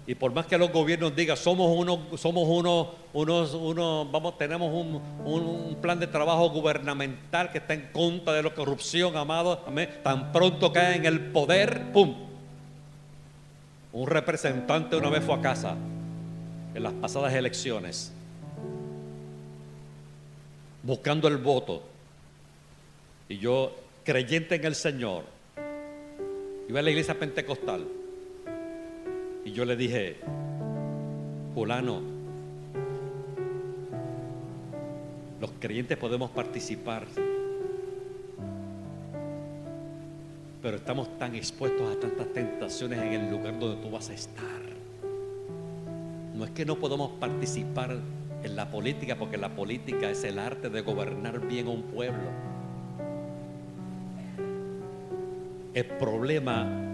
[0.08, 4.72] y por más que los gobiernos digan, somos unos, somos unos, unos, unos vamos, tenemos
[4.72, 9.66] un, un, plan de trabajo gubernamental que está en contra de la corrupción, amado.
[10.04, 12.16] Tan pronto cae en el poder, ¡pum!
[13.94, 15.76] Un representante una vez fue a casa
[16.76, 18.14] en las pasadas elecciones,
[20.84, 21.82] buscando el voto.
[23.28, 25.24] Y yo, creyente en el Señor,
[26.70, 27.88] iba a la iglesia pentecostal.
[29.46, 30.16] Y yo le dije,
[31.54, 32.02] fulano,
[35.40, 37.06] los creyentes podemos participar,
[40.64, 44.62] pero estamos tan expuestos a tantas tentaciones en el lugar donde tú vas a estar.
[46.34, 48.00] No es que no podamos participar
[48.42, 52.32] en la política, porque la política es el arte de gobernar bien a un pueblo.
[55.76, 56.85] El problema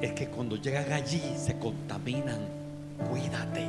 [0.00, 2.40] es que cuando llegan allí se contaminan.
[3.10, 3.64] Cuídate.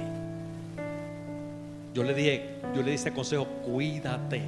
[1.93, 4.41] Yo le dije, yo le di ese consejo, cuídate.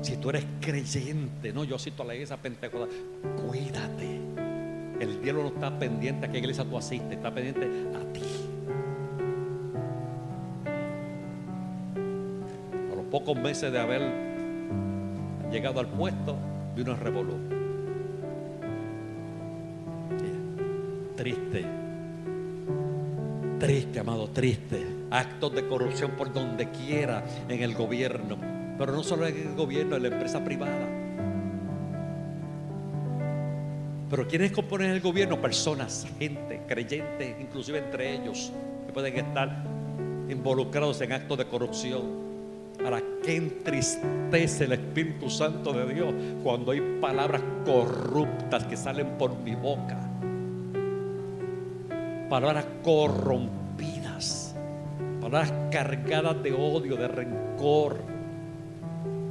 [0.00, 2.88] Si tú eres creyente, no, yo cito a la iglesia pentecostal,
[3.46, 4.20] cuídate.
[4.98, 8.22] El diablo no está pendiente a qué iglesia tú asistes, está pendiente a ti.
[12.90, 14.02] A los pocos meses de haber
[15.52, 16.36] llegado al puesto,
[16.74, 17.61] vino el revolución
[21.22, 21.64] triste.
[23.60, 24.84] Triste, amado, triste.
[25.08, 28.36] Actos de corrupción por donde quiera en el gobierno.
[28.76, 30.88] Pero no solo en el gobierno, en la empresa privada.
[34.10, 35.40] Pero ¿quiénes componen el gobierno?
[35.40, 38.50] Personas, gente, creyentes, inclusive entre ellos,
[38.84, 39.62] que pueden estar
[40.28, 42.02] involucrados en actos de corrupción.
[42.84, 49.38] Ahora, ¿qué entristece el Espíritu Santo de Dios cuando hay palabras corruptas que salen por
[49.38, 50.08] mi boca?
[52.32, 54.54] Palabras corrompidas,
[55.20, 58.11] palabras cargadas de odio, de rencor.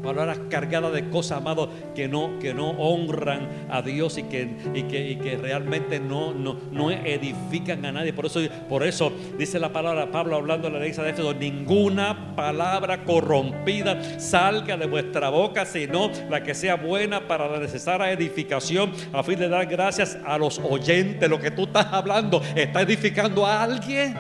[0.02, 4.84] Palabras cargadas de cosas, amados, que no, que no honran a Dios y que, y
[4.84, 8.14] que, y que realmente no, no, no edifican a nadie.
[8.14, 12.36] Por eso, por eso dice la palabra Pablo hablando de la iglesia de Éfeso, ninguna
[12.36, 18.92] palabra corrompida salga de vuestra boca, sino la que sea buena para la necesaria edificación,
[19.14, 21.30] a fin de dar gracias a los oyentes.
[21.30, 24.16] Lo que tú estás hablando está edificando a alguien.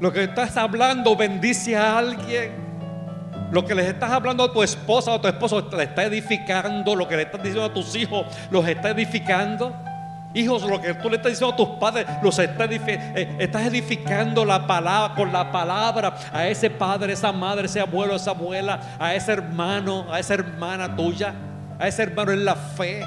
[0.00, 2.59] Lo que estás hablando bendice a alguien.
[3.50, 6.94] Lo que les estás hablando a tu esposa o a tu esposo le está edificando.
[6.94, 9.74] Lo que le estás diciendo a tus hijos los está edificando.
[10.32, 14.44] Hijos, lo que tú le estás diciendo a tus padres, los está eh, estás edificando
[14.44, 19.12] la palabra, con la palabra a ese padre, esa madre, ese abuelo, esa abuela, a
[19.12, 21.34] ese hermano, a esa hermana tuya,
[21.80, 23.04] a ese hermano en la fe.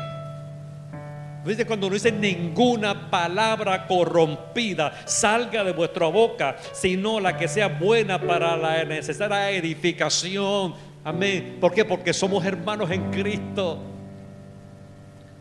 [1.45, 7.67] Dice cuando no dice ninguna palabra corrompida salga de vuestra boca, sino la que sea
[7.67, 10.73] buena para la necesaria edificación.
[11.03, 11.57] Amén.
[11.59, 11.83] ¿Por qué?
[11.83, 13.92] Porque somos hermanos en Cristo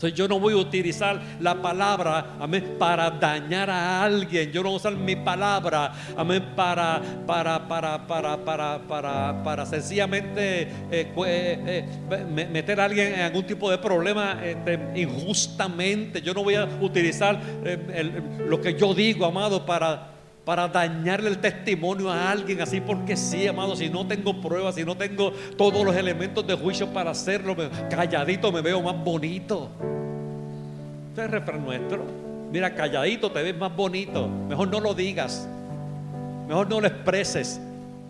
[0.08, 4.50] yo no voy a utilizar la palabra, amén, para dañar a alguien.
[4.50, 9.66] Yo no voy a usar mi palabra, amén, para, para, para, para, para, para, para
[9.66, 16.20] sencillamente eh, eh, eh, meter a alguien en algún tipo de problema este, injustamente.
[16.22, 17.40] Yo no voy a utilizar
[18.46, 20.11] lo que yo digo, amado, para
[20.44, 24.84] para dañarle el testimonio a alguien así porque sí, amado, si no tengo pruebas, si
[24.84, 27.56] no tengo todos los elementos de juicio para hacerlo,
[27.88, 29.70] calladito me veo más bonito.
[31.10, 32.04] Este es refrán nuestro.
[32.50, 34.28] Mira, calladito te ves más bonito.
[34.28, 35.46] Mejor no lo digas.
[36.48, 37.60] Mejor no lo expreses.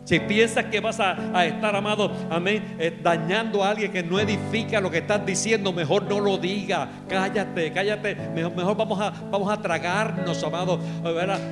[0.04, 4.80] Si piensas que vas a, estar, amado, amén, eh, dañando a alguien que no edifica
[4.80, 6.88] lo que estás diciendo, mejor no lo diga.
[7.08, 8.16] Cállate, cállate.
[8.34, 10.80] Mejor, vamos, a, vamos a tragarnos, amado.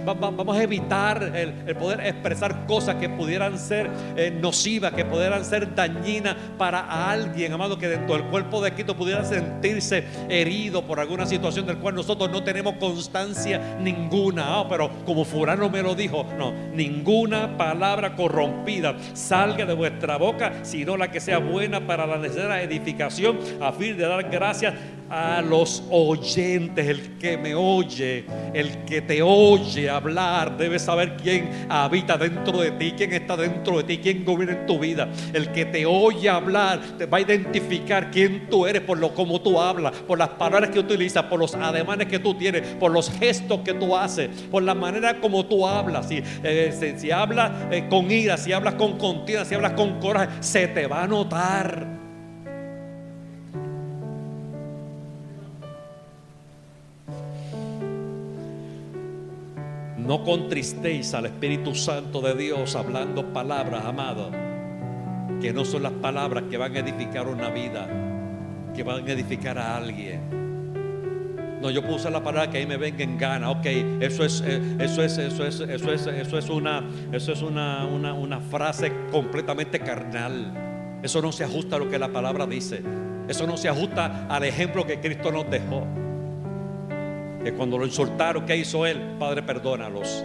[0.04, 5.72] Vamos a evitar el, poder expresar cosas que pudieran ser eh, nocivas, que pudieran ser
[5.72, 11.24] dañinas para alguien, amado, que dentro del cuerpo de Cristo pudiera sentirse herido por alguna
[11.24, 14.58] situación del cual nosotros no tenemos constancia ninguna.
[14.58, 20.16] Ah, pero como Furano me lo dijo, no, ninguna palabra correcta rompida salga de vuestra
[20.16, 24.74] boca, sino la que sea buena para la necesaria edificación, a fin de dar gracias
[25.10, 28.24] a los oyentes, el que me oye,
[28.54, 33.78] el que te oye hablar, debe saber quién habita dentro de ti, quién está dentro
[33.78, 35.08] de ti, quién gobierna en tu vida.
[35.32, 39.40] El que te oye hablar te va a identificar quién tú eres por lo como
[39.40, 43.10] tú hablas, por las palabras que utilizas, por los ademanes que tú tienes, por los
[43.10, 46.06] gestos que tú haces, por la manera como tú hablas.
[46.06, 50.42] Si, eh, si, hablas eh, con ira, si hablas con contienda, si hablas con coraje,
[50.42, 52.00] se te va a notar.
[60.10, 64.32] No contristéis al Espíritu Santo de Dios hablando palabras, amados,
[65.40, 67.86] que no son las palabras que van a edificar una vida,
[68.74, 70.49] que van a edificar a alguien.
[71.60, 73.50] No, yo puse la palabra que ahí me venga en gana.
[73.50, 73.66] Ok,
[74.00, 76.82] eso es, eh, eso es, eso es, eso es, eso es una,
[77.12, 80.98] eso es una, una, una frase completamente carnal.
[81.02, 82.82] Eso no se ajusta a lo que la palabra dice.
[83.28, 85.86] Eso no se ajusta al ejemplo que Cristo nos dejó
[87.42, 89.00] que cuando lo insultaron, ¿qué hizo él?
[89.18, 90.24] Padre, perdónalos.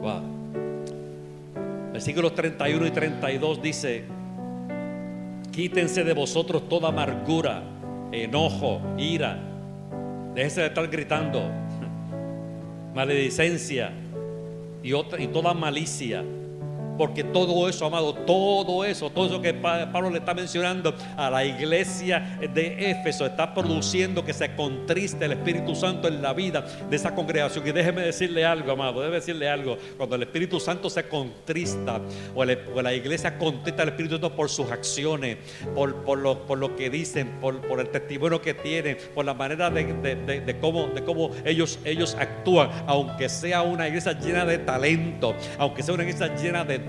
[0.00, 0.22] Wow.
[1.92, 4.04] Versículos 31 y 32 dice,
[5.52, 7.62] quítense de vosotros toda amargura,
[8.12, 9.38] enojo, ira.
[10.34, 11.50] Déjense de estar gritando,
[12.94, 13.92] maledicencia
[14.82, 16.22] y, otra, y toda malicia
[16.96, 21.44] porque todo eso, amado, todo eso, todo eso que Pablo le está mencionando a la
[21.44, 26.96] iglesia de Éfeso está produciendo que se contriste el Espíritu Santo en la vida de
[26.96, 27.66] esa congregación.
[27.66, 29.76] Y déjeme decirle algo, amado, debe decirle algo.
[29.96, 32.00] Cuando el Espíritu Santo se contrista
[32.34, 35.38] o, la iglesia contrista al Espíritu Santo por sus acciones,
[35.74, 40.88] por, lo, que dicen, por, el testimonio que tienen, por la manera de, de, cómo,
[40.88, 46.04] de cómo ellos, ellos actúan, aunque sea una iglesia llena de talento, aunque sea una
[46.04, 46.85] iglesia llena de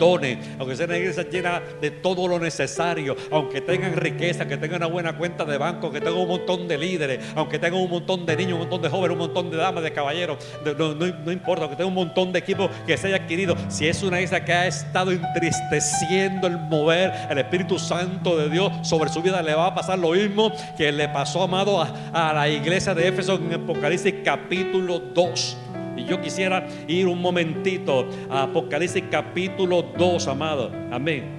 [0.60, 4.88] aunque sea una iglesia llena de todo lo necesario, aunque tengan riqueza, que tengan una
[4.88, 8.36] buena cuenta de banco, que tengan un montón de líderes, aunque tengan un montón de
[8.36, 11.90] niños, un montón de jóvenes, un montón de damas, de caballeros, no, importa, aunque tengan
[11.90, 15.12] un montón de equipos que se haya adquirido, si es una iglesia que ha estado
[15.12, 20.00] entristeciendo el mover el Espíritu Santo de Dios sobre su vida, le va a pasar
[20.00, 25.00] lo mismo que le pasó, amado, a, a la iglesia de Éfeso en Apocalipsis capítulo
[25.00, 25.58] 2.
[25.98, 30.72] Y yo quisiera ir un momentito a Apocalipsis capítulo 2, amado.
[30.92, 31.36] Amén.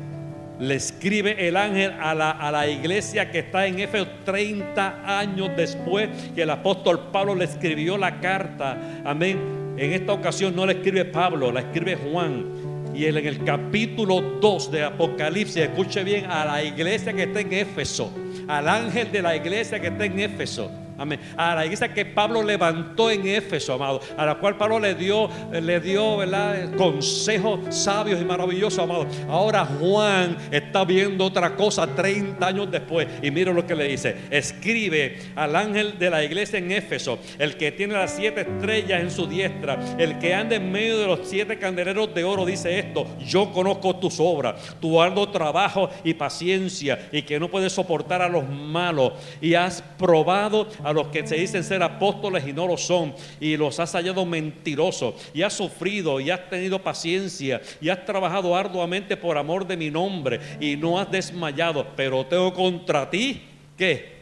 [0.58, 5.50] Le escribe el ángel a la, a la iglesia que está en Éfeso 30 años
[5.56, 8.76] después que el apóstol Pablo le escribió la carta.
[9.04, 9.38] Amén.
[9.78, 12.46] En esta ocasión no la escribe Pablo, la escribe Juan.
[12.92, 17.40] Y él en el capítulo 2 de Apocalipsis, escuche bien, a la iglesia que está
[17.40, 18.12] en Éfeso,
[18.48, 20.68] al ángel de la iglesia que está en Éfeso.
[20.98, 21.20] Amén.
[21.36, 25.30] A la iglesia que Pablo levantó en Éfeso, amado, a la cual Pablo le dio,
[25.52, 26.74] le dio, ¿verdad?
[26.74, 29.06] Consejos sabios y maravillosos, amado.
[29.28, 33.06] Ahora Juan está viendo otra cosa 30 años después.
[33.22, 37.56] Y mira lo que le dice: Escribe al ángel de la iglesia en Éfeso, el
[37.56, 41.20] que tiene las siete estrellas en su diestra, el que anda en medio de los
[41.22, 47.08] siete candeleros de oro, dice esto: Yo conozco tus obras, tu arduo trabajo y paciencia,
[47.12, 51.64] y que no puedes soportar a los malos, y has probado los que se dicen
[51.64, 56.30] ser apóstoles y no lo son, y los has hallado mentirosos, y has sufrido, y
[56.30, 61.10] has tenido paciencia, y has trabajado arduamente por amor de mi nombre, y no has
[61.10, 63.42] desmayado, pero tengo contra ti,
[63.76, 64.18] ¿qué?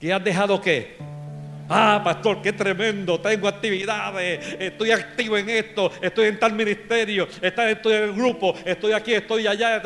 [0.00, 0.96] ¿Qué has dejado qué?
[1.72, 3.20] Ah, pastor, qué tremendo.
[3.20, 4.56] Tengo actividades.
[4.58, 5.92] Estoy activo en esto.
[6.02, 7.28] Estoy en tal ministerio.
[7.40, 8.56] Estoy en el grupo.
[8.64, 9.80] Estoy aquí, estoy allá.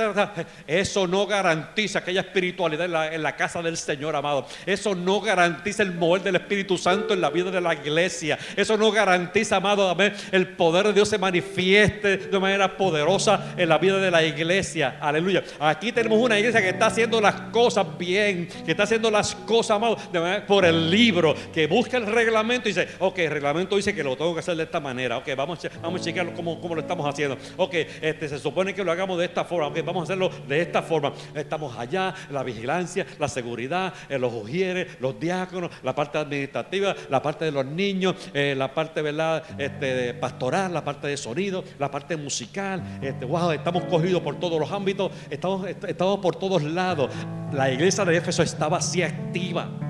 [0.67, 4.47] Eso no garantiza aquella espiritualidad en la, casa del Señor, amado.
[4.65, 8.39] Eso no garantiza el mover del Espíritu Santo en la vida de la iglesia.
[8.57, 9.95] Eso no garantiza, amado,
[10.33, 14.97] el poder de Dios se manifieste de manera poderosa en la vida de la iglesia.
[15.01, 15.45] Aleluya.
[15.61, 18.49] Aquí tenemos una iglesia que está haciendo las cosas bien.
[18.65, 19.99] Que está haciendo las cosas, amado,
[20.47, 21.35] por el libro.
[21.53, 24.57] Que busca el reglamento y dice, ok, el reglamento dice que lo tengo que hacer
[24.57, 28.39] de esta manera, ok, vamos, vamos a chequear cómo, lo estamos haciendo, ok, este, se
[28.39, 31.13] supone que lo hagamos de esta forma, ok, vamos a hacerlo de esta forma.
[31.35, 37.21] Estamos allá, la vigilancia, la seguridad, eh, los ujieres, los diáconos, la parte administrativa, la
[37.21, 39.43] parte de los niños, eh, la parte ¿verdad?
[39.59, 43.01] Este, pastoral, la parte de sonido, la parte musical.
[43.03, 47.11] Este, wow, estamos cogidos por todos los ámbitos, estamos, estamos por todos lados.
[47.53, 49.84] La iglesia de Éfeso estaba así activa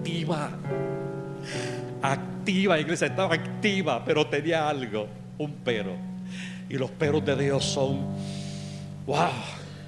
[0.00, 0.50] activa.
[2.02, 5.06] Activa, iglesia, estaba activa, pero tenía algo,
[5.38, 5.92] un pero.
[6.68, 8.06] Y los peros de Dios son,
[9.06, 9.28] wow,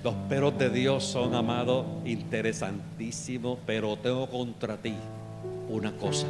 [0.04, 4.94] los peros de Dios son, amados, interesantísimos, pero tengo contra ti
[5.68, 6.26] una cosa.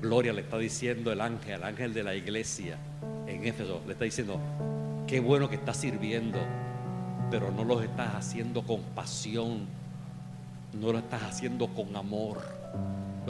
[0.00, 2.78] Gloria le está diciendo el ángel, el ángel de la iglesia
[3.26, 4.38] en Éfeso, le está diciendo,
[5.06, 6.38] qué bueno que estás sirviendo,
[7.30, 9.66] pero no lo estás haciendo con pasión,
[10.74, 12.38] no lo estás haciendo con amor.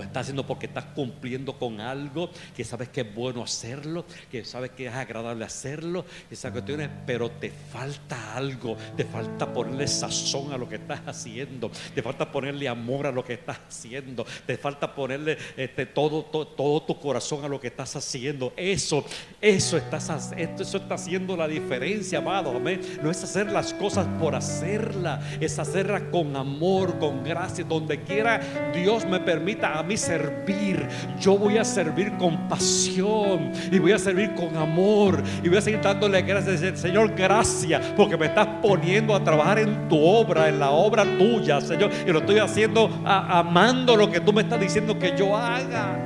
[0.00, 4.46] Lo estás haciendo porque estás cumpliendo con algo que sabes que es bueno hacerlo, que
[4.46, 10.54] sabes que es agradable hacerlo, esas cuestiones, pero te falta algo, te falta ponerle sazón
[10.54, 14.56] a lo que estás haciendo, te falta ponerle amor a lo que estás haciendo, te
[14.56, 18.54] falta ponerle este, todo, tu corazón a lo que estás haciendo.
[18.56, 19.04] Eso,
[19.38, 22.56] eso, estás, eso está haciendo la diferencia, amado.
[22.56, 22.80] Amén.
[23.02, 28.40] No es hacer las cosas por hacerla, es hacerla con amor, con gracia, donde quiera
[28.72, 30.86] Dios me permita a mí servir.
[31.20, 35.60] Yo voy a servir con pasión y voy a servir con amor y voy a
[35.60, 36.78] seguir dándole gracias.
[36.78, 41.60] Señor, gracias porque me estás poniendo a trabajar en tu obra, en la obra tuya,
[41.60, 41.90] Señor.
[42.06, 45.98] Y lo estoy haciendo amando lo que tú me estás diciendo que yo haga.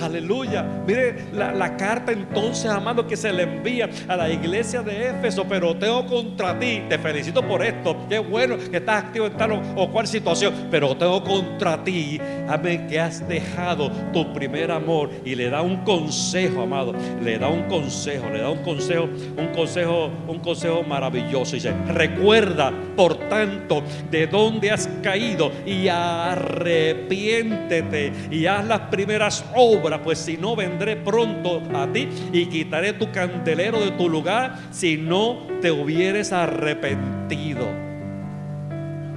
[0.00, 0.64] Aleluya.
[0.86, 5.44] Mire la, carta entonces, amado, que se le envía a la iglesia de Éfeso.
[5.48, 6.82] Pero tengo contra ti.
[6.88, 7.96] Te felicito por esto.
[8.08, 10.54] Qué bueno que estás activo en tal o, cual situación.
[10.70, 12.20] Pero tengo contra ti.
[12.48, 12.86] Amén.
[12.88, 15.10] Que has dejado tu primer amor.
[15.24, 16.94] Y le da un consejo, amado.
[17.22, 18.28] Le da un consejo.
[18.30, 19.08] Le da un consejo.
[19.36, 20.10] Un consejo.
[20.26, 21.56] Un consejo maravilloso.
[21.56, 25.50] Dice: Recuerda, por tanto, de dónde has caído.
[25.66, 28.12] Y arrepiéntete.
[28.30, 33.10] Y haz las primeras obras pues si no vendré pronto a ti y quitaré tu
[33.10, 37.66] candelero de tu lugar si no te hubieres arrepentido.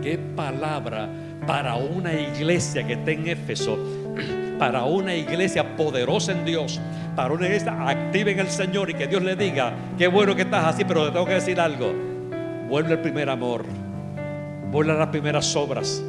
[0.01, 1.09] Qué palabra
[1.45, 3.77] para una iglesia que está en Éfeso,
[4.59, 6.79] para una iglesia poderosa en Dios,
[7.15, 10.43] para una iglesia activa en el Señor y que Dios le diga, qué bueno que
[10.43, 11.93] estás así, pero te tengo que decir algo.
[12.69, 13.65] Vuelve el primer amor,
[14.71, 16.01] vuelve a las primeras obras,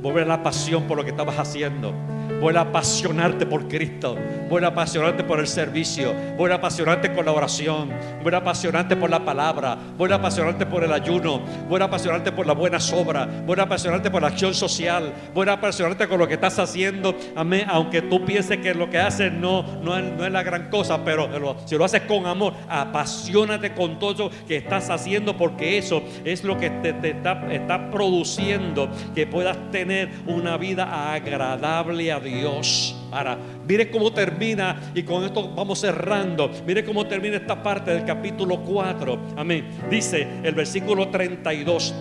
[0.00, 1.92] vuelve a la pasión por lo que estabas haciendo
[2.40, 4.16] Vuelve a apasionarte por Cristo.
[4.48, 6.14] Vuelve a apasionarte por el servicio.
[6.36, 7.90] Vuelve a apasionarte con la oración.
[8.22, 9.76] Vuelve a apasionarte por la palabra.
[9.96, 11.40] Vuelve a apasionarte por el ayuno.
[11.68, 13.28] Vuelve a apasionarte por las buenas obras.
[13.44, 15.12] Vuelve a apasionarte por la acción social.
[15.34, 17.14] Vuelve a apasionarte con lo que estás haciendo.
[17.34, 17.66] Amén.
[17.68, 21.76] Aunque tú pienses que lo que haces no, no, es, la gran cosa, pero si
[21.76, 26.56] lo haces con amor, apasionate con todo lo que estás haciendo porque eso es lo
[26.56, 32.27] que te, está, está produciendo que puedas tener una vida agradable a Dios.
[32.28, 32.94] Dios.
[33.10, 36.50] Ahora, mire cómo termina, y con esto vamos cerrando.
[36.66, 39.18] Mire cómo termina esta parte del capítulo 4.
[39.36, 39.68] Amén.
[39.90, 41.94] Dice el versículo 32.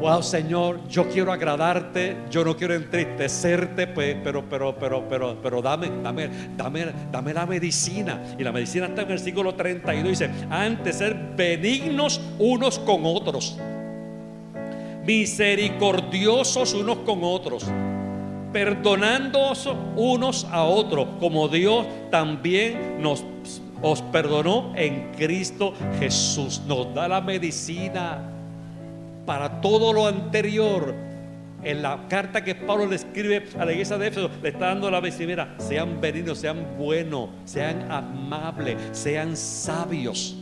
[0.00, 5.60] Wow, Señor, yo quiero agradarte, yo no quiero entristecerte, pues, pero, pero, pero, pero, pero
[5.60, 8.34] dame, dame, dame, dame la medicina.
[8.38, 13.58] Y la medicina está en el versículo 32, dice, antes ser benignos unos con otros,
[15.04, 17.66] misericordiosos unos con otros,
[18.52, 23.24] perdonándoos unos a otros, como Dios también nos
[23.82, 26.62] os perdonó en Cristo Jesús.
[26.66, 28.30] Nos da la medicina
[29.26, 30.94] para todo lo anterior.
[31.62, 34.90] En la carta que Pablo le escribe a la iglesia de Éfeso, le está dando
[34.90, 35.54] la medicina.
[35.58, 40.36] Sean benignos, sean buenos, sean amables, sean sabios,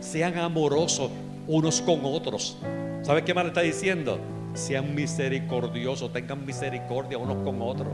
[0.00, 1.10] sean amorosos
[1.46, 2.58] unos con otros.
[3.02, 4.18] ¿Sabe qué más le está diciendo?
[4.58, 7.92] Sean misericordiosos, tengan misericordia unos con otros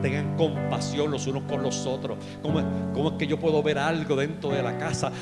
[0.00, 2.18] tengan compasión los unos con los otros.
[2.42, 2.60] ¿Cómo,
[3.10, 5.12] es que yo puedo ver algo dentro de la casa,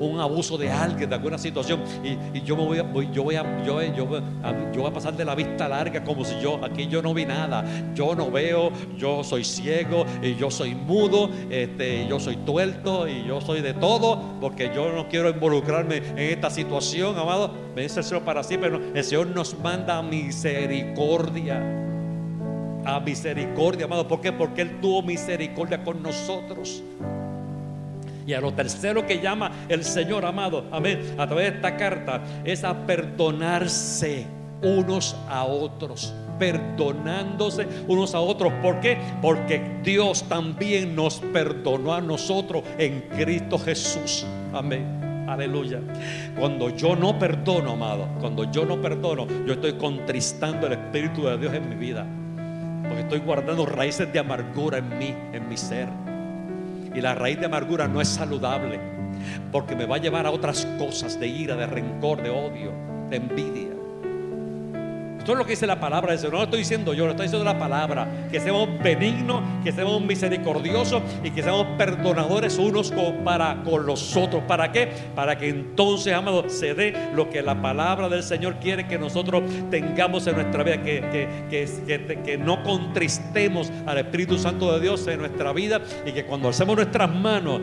[0.00, 5.16] un abuso de alguien, de alguna situación, y, yo me voy, a, a, a pasar
[5.16, 8.70] de la vista larga como si yo, aquí yo no vi nada, yo no veo,
[8.96, 13.74] yo soy ciego, y yo soy mudo, este, yo soy tuerto, y yo soy de
[13.74, 17.50] todo, porque yo no quiero involucrarme en esta situación, amado.
[17.74, 21.62] Me dice el Señor para sí, pero el Señor nos manda misericordia
[22.86, 24.06] a misericordia, amado.
[24.06, 24.32] ¿Por qué?
[24.32, 26.82] Porque Él tuvo misericordia con nosotros.
[28.26, 32.22] Y a lo tercero que llama el Señor, amado, amén, a través de esta carta,
[32.44, 34.26] es a perdonarse
[34.62, 36.14] unos a otros.
[36.38, 38.52] Perdonándose unos a otros.
[38.62, 38.98] ¿Por qué?
[39.22, 44.26] Porque Dios también nos perdonó a nosotros en Cristo Jesús.
[44.52, 45.24] Amén.
[45.28, 45.80] Aleluya.
[46.38, 51.38] Cuando yo no perdono, amado, cuando yo no perdono, yo estoy contristando el Espíritu de
[51.38, 52.06] Dios en mi vida.
[52.96, 55.86] Porque estoy guardando raíces de amargura en mí, en mi ser.
[56.94, 58.80] Y la raíz de amargura no es saludable.
[59.52, 62.72] Porque me va a llevar a otras cosas de ira, de rencor, de odio,
[63.10, 63.75] de envidia.
[65.32, 66.34] Es lo que dice la palabra del Señor.
[66.34, 68.28] No lo estoy diciendo yo, lo estoy diciendo la palabra.
[68.30, 73.24] Que seamos benignos, que seamos misericordiosos y que seamos perdonadores unos con,
[73.64, 74.42] con los otros.
[74.44, 74.88] ¿Para qué?
[75.14, 79.42] Para que entonces, amado, se dé lo que la palabra del Señor quiere que nosotros
[79.70, 80.82] tengamos en nuestra vida.
[80.82, 86.12] Que, que, que, que no contristemos al Espíritu Santo de Dios en nuestra vida y
[86.12, 87.60] que cuando hacemos nuestras manos,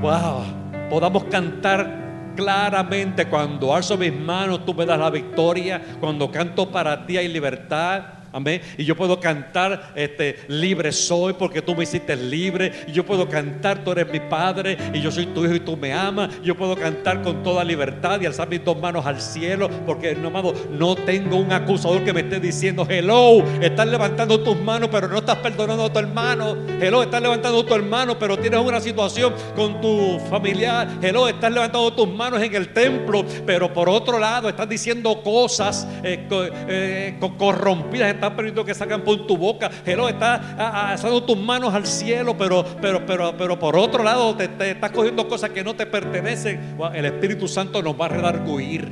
[0.00, 0.44] wow,
[0.88, 5.80] podamos cantar claramente cuando alzo mis manos, tú me das la victoria.
[6.00, 8.19] Cuando canto para ti hay libertad.
[8.32, 8.60] Amén.
[8.78, 12.72] Y yo puedo cantar, este, libre soy porque tú me hiciste libre.
[12.86, 15.76] Y yo puedo cantar, tú eres mi padre y yo soy tu hijo y tú
[15.76, 16.40] me amas.
[16.42, 20.30] Yo puedo cantar con toda libertad y alzar mis dos manos al cielo porque, no,
[20.70, 25.18] no tengo un acusador que me esté diciendo, hello, estás levantando tus manos pero no
[25.18, 26.56] estás perdonando a tu hermano.
[26.80, 30.88] Hello, estás levantando a tu hermano pero tienes una situación con tu familiar.
[31.02, 35.86] Hello, estás levantando tus manos en el templo pero por otro lado estás diciendo cosas
[36.02, 36.26] eh,
[36.68, 39.70] eh, corrompidas estás permitiendo que salgan por tu boca.
[39.86, 44.44] Hello, estás alzando tus manos al cielo, pero, pero, pero, pero por otro lado te,
[44.70, 46.76] estás cogiendo cosas que no te pertenecen.
[46.94, 48.88] El Espíritu Santo nos va a redarguir.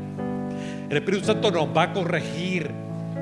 [0.88, 2.70] El Espíritu Santo nos va a corregir.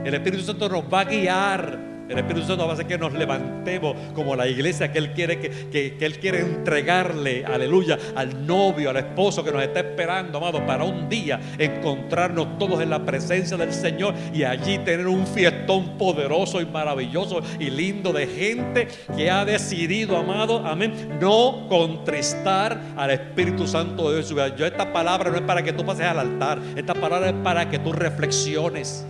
[0.04, 1.95] El Espíritu Santo nos va a guiar.
[2.08, 5.40] El Espíritu Santo va a hacer que nos levantemos como la iglesia que Él quiere,
[5.40, 10.84] que, Él quiere entregarle, aleluya, al novio, al esposo que nos está esperando, amado, para
[10.84, 16.60] un día encontrarnos todos en la presencia del Señor y allí tener un fiestón poderoso
[16.60, 23.66] y maravilloso y lindo de gente que ha decidido, amado, amén, no contristar al Espíritu
[23.66, 24.56] Santo de Dios.
[24.56, 27.68] Yo esta palabra no es para que tú pases al altar, esta palabra es para
[27.68, 29.04] que tú reflexiones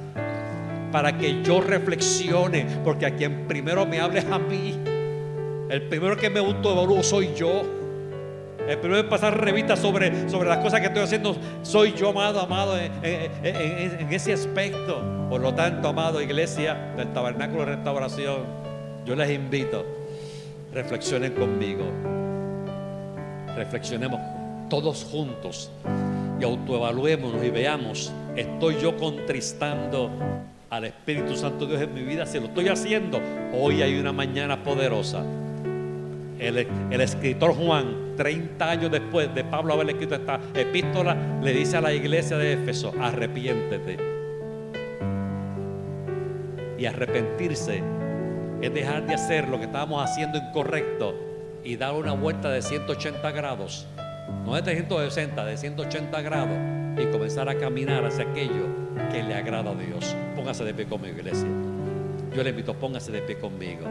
[0.97, 4.75] para que yo reflexione, porque a quien primero me hables a mí,
[5.69, 7.65] el primero que me autoevalúo soy yo.
[8.67, 12.41] El primero en pasar revista sobre, sobre las cosas que estoy haciendo soy yo, amado,
[12.41, 15.03] amado, en, ese aspecto.
[15.29, 18.39] Por lo tanto, amado iglesia del Tabernáculo de Restauración,
[19.05, 19.85] yo les invito,
[20.73, 21.85] reflexionen conmigo.
[23.55, 24.19] Reflexionemos
[24.71, 25.71] todos juntos
[26.41, 30.11] y autoevaluémonos y veamos, ¿estoy yo contristando
[30.71, 33.21] al Espíritu Santo Dios en mi vida, si lo estoy haciendo,
[33.53, 35.25] hoy hay una mañana poderosa.
[36.39, 36.59] El,
[37.01, 41.93] escritor Juan, 30 años después de Pablo haber escrito esta epístola, le dice a la
[41.93, 43.97] iglesia de Éfeso, arrepiéntete.
[46.79, 47.83] Y arrepentirse
[48.61, 51.15] es dejar de hacer lo que estábamos haciendo incorrecto
[51.65, 53.87] y dar una vuelta de 180 grados,
[54.45, 56.59] no de 360, de 180 grados
[56.99, 60.15] y comenzar a caminar hacia aquello que le agrada a Dios.
[60.35, 61.49] Póngase de pie conmigo, iglesia.
[62.35, 63.87] Yo le invito, póngase de pie conmigo.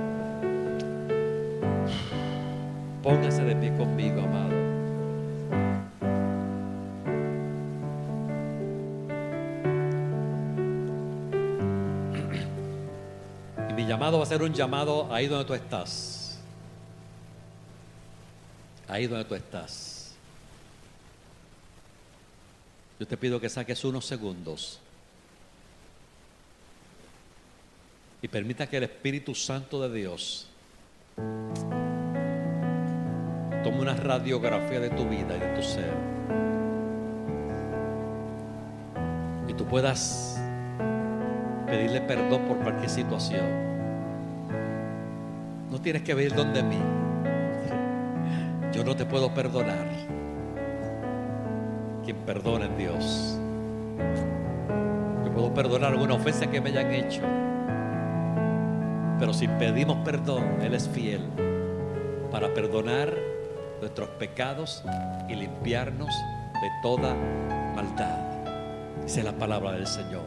[3.01, 4.56] Póngase de pie conmigo, amado.
[13.70, 16.39] Y mi llamado va a ser un llamado ahí donde tú estás.
[18.88, 20.16] Ahí donde tú estás.
[22.99, 24.80] Yo te pido que saques unos segundos
[28.26, 30.47] y permita que el Espíritu Santo de Dios
[33.63, 35.93] tome una radiografía de tu vida y de tu ser.
[39.47, 40.41] Y tú puedas
[41.67, 43.45] pedirle perdón por cualquier situación.
[45.69, 46.82] No tienes que venir donde mí.
[48.73, 49.86] Yo no te puedo perdonar.
[52.03, 53.38] Quien perdona es Dios.
[55.23, 57.21] Yo puedo perdonar alguna ofensa que me hayan hecho.
[59.20, 61.22] Pero si pedimos perdón, Él es fiel
[62.32, 63.13] para perdonar
[63.80, 64.84] nuestros pecados
[65.30, 66.09] y limpiarnos
[66.53, 67.16] de toda
[67.76, 68.20] maldad.
[69.05, 70.24] Es la palabra del Señor.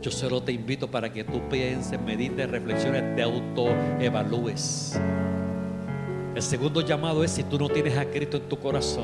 [0.00, 4.98] Yo solo te invito para que tú pienses, medites, reflexiones, te autoevalúes.
[6.34, 8.94] El segundo llamado es si tú no tienes a Cristo en tu corazón.